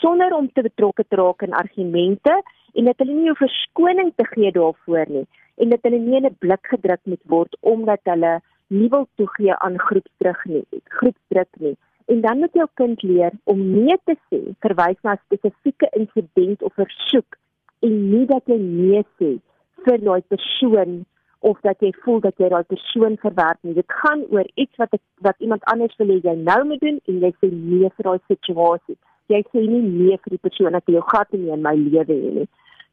sonder 0.00 0.32
om 0.36 0.48
te 0.52 0.62
betrokke 0.62 1.04
te 1.08 1.16
raak 1.16 1.42
in 1.42 1.52
argumente 1.52 2.34
en 2.78 2.84
dat 2.84 2.98
hulle 3.02 3.14
nie 3.14 3.30
'n 3.30 3.42
verskoning 3.42 4.12
te 4.16 4.24
gee 4.32 4.52
daarvoor 4.52 5.06
nie 5.08 5.26
en 5.56 5.68
dat 5.68 5.82
hulle 5.82 5.98
nie 5.98 6.16
in 6.16 6.26
'n 6.26 6.36
blik 6.38 6.64
gedruk 6.72 7.02
moet 7.04 7.24
word 7.24 7.56
omdat 7.60 8.00
hulle 8.04 8.40
nie 8.68 8.88
wil 8.88 9.06
toegee 9.16 9.54
aan 9.54 9.78
groepsdruk 9.78 10.44
nie 10.44 10.64
groepsdruk 10.98 11.52
nie 11.58 11.76
en 12.06 12.20
dan 12.20 12.38
moet 12.38 12.54
jou 12.54 12.68
kind 12.74 13.02
leer 13.02 13.32
om 13.44 13.58
nee 13.70 13.98
te 14.04 14.16
sê 14.28 14.40
verwys 14.66 15.00
na 15.02 15.12
'n 15.12 15.24
spesifieke 15.26 15.88
insident 16.00 16.62
of 16.62 16.74
versoek 16.74 17.36
en 17.86 17.96
nie 18.10 18.26
dat 18.30 18.46
jy 18.50 18.58
nee 18.60 19.02
sê 19.18 19.30
vir 19.84 20.02
daai 20.04 20.22
persoon 20.32 21.00
of 21.50 21.60
dat 21.64 21.80
jy 21.80 21.90
voel 22.04 22.20
dat 22.20 22.36
jy 22.40 22.50
daai 22.52 22.64
persoon 22.68 23.16
verwerp 23.22 23.58
nie. 23.62 23.74
Dit 23.74 23.88
gaan 24.02 24.26
oor 24.28 24.48
iets 24.60 24.76
wat 24.82 24.92
ek, 24.96 25.02
wat 25.24 25.38
iemand 25.40 25.64
anders 25.72 25.96
wil 26.00 26.12
hê 26.12 26.18
jy 26.24 26.34
nou 26.36 26.58
moet 26.68 26.82
doen 26.84 26.98
en 27.08 27.22
jy 27.24 27.32
sê 27.38 27.48
nee 27.52 27.88
vir 27.96 28.08
daai 28.08 28.20
situasie. 28.32 28.98
Jy 29.32 29.40
sê 29.48 29.62
nie 29.64 29.82
nee 29.86 30.18
vir 30.18 30.36
die 30.36 30.42
persoon 30.48 30.76
wat 30.76 30.92
jou 30.92 31.04
gat 31.12 31.36
in 31.38 31.48
my 31.64 31.74
lewe 31.78 32.04
het 32.04 32.34
nie. 32.36 32.48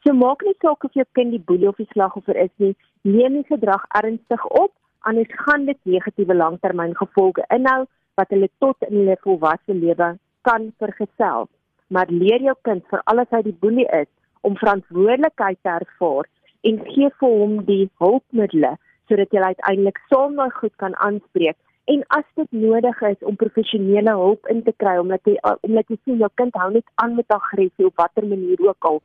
So 0.05 0.13
maak 0.13 0.43
nie 0.45 0.55
saak 0.63 0.85
of 0.85 0.93
jou 0.95 1.05
kind 1.17 1.33
die 1.35 1.43
boelie 1.43 1.67
of 1.67 1.79
die 1.81 1.89
slagoffer 1.91 2.37
is 2.39 2.53
nie, 2.63 2.75
neem 3.03 3.41
die 3.41 3.47
gedrag 3.49 3.83
ernstig 3.99 4.45
op, 4.45 4.71
anders 5.09 5.33
gaan 5.43 5.65
dit 5.67 5.79
negatiewe 5.83 6.37
langtermyngevolge 6.37 7.43
inhou 7.55 7.81
wat 8.19 8.31
hulle 8.33 8.47
tot 8.63 8.87
in 8.87 9.01
hulle 9.01 9.17
volwasse 9.25 9.73
lewe 9.73 10.13
kan 10.47 10.69
vergesel. 10.79 11.49
Maar 11.91 12.11
leer 12.11 12.45
jou 12.45 12.55
kind 12.67 12.85
vir 12.91 13.03
alles 13.11 13.33
uit 13.35 13.49
die 13.49 13.57
boelie 13.59 13.87
is 13.99 14.07
om 14.41 14.57
verantwoordelikheid 14.57 15.59
te 15.61 15.69
ervaar 15.69 16.27
en 16.69 16.81
gee 16.91 17.09
vir 17.21 17.37
hom 17.41 17.55
die 17.69 17.85
hulpmiddels 18.03 18.81
sodat 19.07 19.31
jy 19.31 19.41
uiteindelik 19.41 20.01
saam 20.11 20.35
daai 20.35 20.51
goed 20.51 20.73
kan 20.83 20.95
aanspreek. 21.05 21.55
En 21.87 22.01
as 22.17 22.25
dit 22.35 22.51
nodig 22.51 23.01
is 23.09 23.21
om 23.29 23.39
professionele 23.39 24.15
hulp 24.21 24.49
in 24.51 24.63
te 24.63 24.73
kry 24.83 24.97
omdat 24.99 25.23
jy 25.29 25.37
omdat 25.69 25.87
jy 25.87 25.97
sien 26.03 26.19
jou 26.23 26.31
kind 26.41 26.59
hou 26.59 26.69
net 26.73 26.87
aan 27.03 27.15
met 27.15 27.37
aggressie 27.39 27.87
op 27.87 28.03
watter 28.03 28.27
manier 28.27 28.67
ook 28.67 28.91
al. 28.91 29.01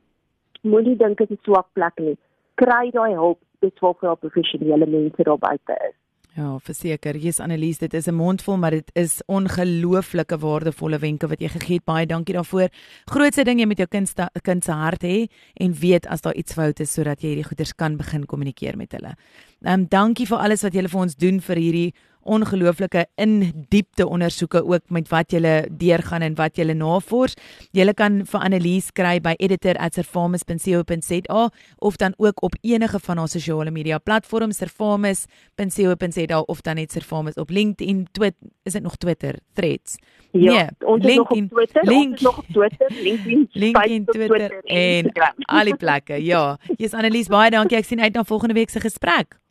Moenie 0.61 0.97
dink 0.99 1.17
dit 1.17 1.31
is 1.31 1.39
'n 1.39 1.43
swak 1.43 1.67
plek 1.73 1.99
nie. 1.99 2.17
Kry 2.55 2.91
daai 2.91 3.13
hulp 3.15 3.39
dis 3.61 3.79
vir 3.79 4.15
professionele 4.15 4.85
mense 4.85 5.23
daar 5.23 5.39
buite 5.39 5.77
is 5.89 6.02
Ja, 6.33 6.55
verseker. 6.65 7.13
Hier's 7.21 7.37
Annelies, 7.39 7.77
dit 7.77 7.93
is 7.93 8.07
'n 8.07 8.13
mondvol, 8.13 8.57
maar 8.57 8.71
dit 8.71 8.89
is 8.93 9.21
ongelooflike 9.25 10.37
waardevolle 10.37 10.99
wenke 10.99 11.27
wat 11.27 11.39
jy 11.39 11.47
gegee 11.47 11.75
het. 11.75 11.85
Baie 11.85 12.05
dankie 12.05 12.33
daarvoor. 12.33 12.69
Grootste 13.05 13.43
ding 13.43 13.59
jy 13.59 13.65
met 13.65 13.77
jou 13.77 13.87
kind 13.87 14.07
se 14.07 14.29
kind 14.41 14.63
se 14.63 14.71
hart 14.71 15.03
hê 15.03 15.27
en 15.53 15.73
weet 15.73 16.07
as 16.07 16.21
daar 16.21 16.33
iets 16.33 16.53
fout 16.53 16.79
is 16.79 16.93
sodat 16.93 17.21
jy 17.21 17.27
hierdie 17.27 17.43
goeders 17.43 17.73
kan 17.73 17.97
begin 17.97 18.25
kommunikeer 18.25 18.77
met 18.77 18.91
hulle. 18.91 19.15
Ehm 19.61 19.81
um, 19.81 19.85
dankie 19.87 20.25
vir 20.25 20.37
alles 20.37 20.63
wat 20.63 20.73
julle 20.73 20.89
vir 20.89 21.01
ons 21.01 21.15
doen 21.15 21.39
vir 21.39 21.55
hierdie 21.55 21.93
ongelooflike 22.23 23.05
in 23.15 23.65
diepte 23.69 24.07
ondersoeke 24.07 24.65
ook 24.65 24.89
met 24.89 25.09
wat 25.09 25.31
julle 25.31 25.67
deurgaan 25.71 26.21
en 26.21 26.35
wat 26.35 26.55
julle 26.55 26.73
navors. 26.73 27.33
Julle 27.71 27.93
kan 27.93 28.25
vir 28.25 28.39
Annelies 28.39 28.91
kry 28.91 29.21
by 29.21 29.33
editor@servamus.co.za 29.37 31.49
of 31.77 31.95
dan 31.95 32.13
ook 32.17 32.43
op 32.43 32.55
enige 32.61 32.99
van 32.99 33.19
ons 33.19 33.31
sosiale 33.31 33.71
media 33.71 33.97
platforms 33.97 34.57
servamus.co.za 34.57 36.39
of 36.39 36.61
dan 36.61 36.75
net 36.75 36.91
servamus 36.91 37.33
op 37.33 37.49
LinkedIn, 37.49 38.07
Twitter, 38.11 38.47
is 38.63 38.73
dit 38.73 38.83
nog 38.83 38.95
Twitter, 38.95 39.35
Threads. 39.53 39.95
Ja, 40.31 40.53
nee, 40.53 40.67
ons 40.85 41.03
LinkedIn, 41.03 41.43
is 41.43 41.49
nog 41.49 41.49
op 41.49 41.49
Twitter, 41.49 41.85
link, 41.85 42.11
ons 42.11 42.15
is 42.15 42.21
nog 42.21 42.37
op 42.37 42.45
Twitter, 42.51 42.87
LinkedIn, 43.03 43.47
LinkedIn, 43.63 44.05
Twitter, 44.05 44.49
Twitter 44.49 44.63
en 44.63 45.11
al 45.45 45.63
die 45.63 45.75
plekke. 45.75 46.23
Ja, 46.23 46.57
jy's 46.77 46.93
Annelies, 46.93 47.27
baie 47.27 47.51
dankie. 47.51 47.77
Ek 47.77 47.85
sien 47.85 48.01
uit 48.01 48.13
na 48.13 48.23
volgende 48.23 48.53
week 48.53 48.69
se 48.69 48.79
gesprek 48.79 49.41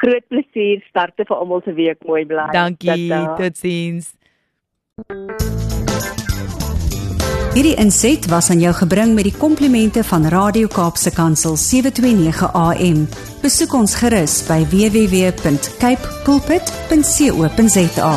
groot 0.00 0.26
plesier 0.28 0.82
starte 0.88 1.24
vir 1.28 1.36
almal 1.36 1.62
se 1.64 1.74
week 1.76 2.04
mooi 2.06 2.24
bly. 2.28 2.50
Dankie. 2.52 3.10
Totsiens. 3.40 4.14
Hierdie 7.56 7.76
inset 7.80 8.26
was 8.28 8.50
aan 8.52 8.60
jou 8.60 8.72
gebring 8.76 9.14
met 9.16 9.24
die 9.24 9.32
komplimente 9.32 10.04
van 10.04 10.28
Radio 10.28 10.68
Kaapse 10.68 11.12
Kansel 11.16 11.56
729 11.56 12.52
AM. 12.52 13.06
Besoek 13.40 13.72
ons 13.80 13.96
gerus 13.96 14.42
by 14.44 14.60
www.cape 14.68 16.04
pulpit.co.za. 16.28 18.12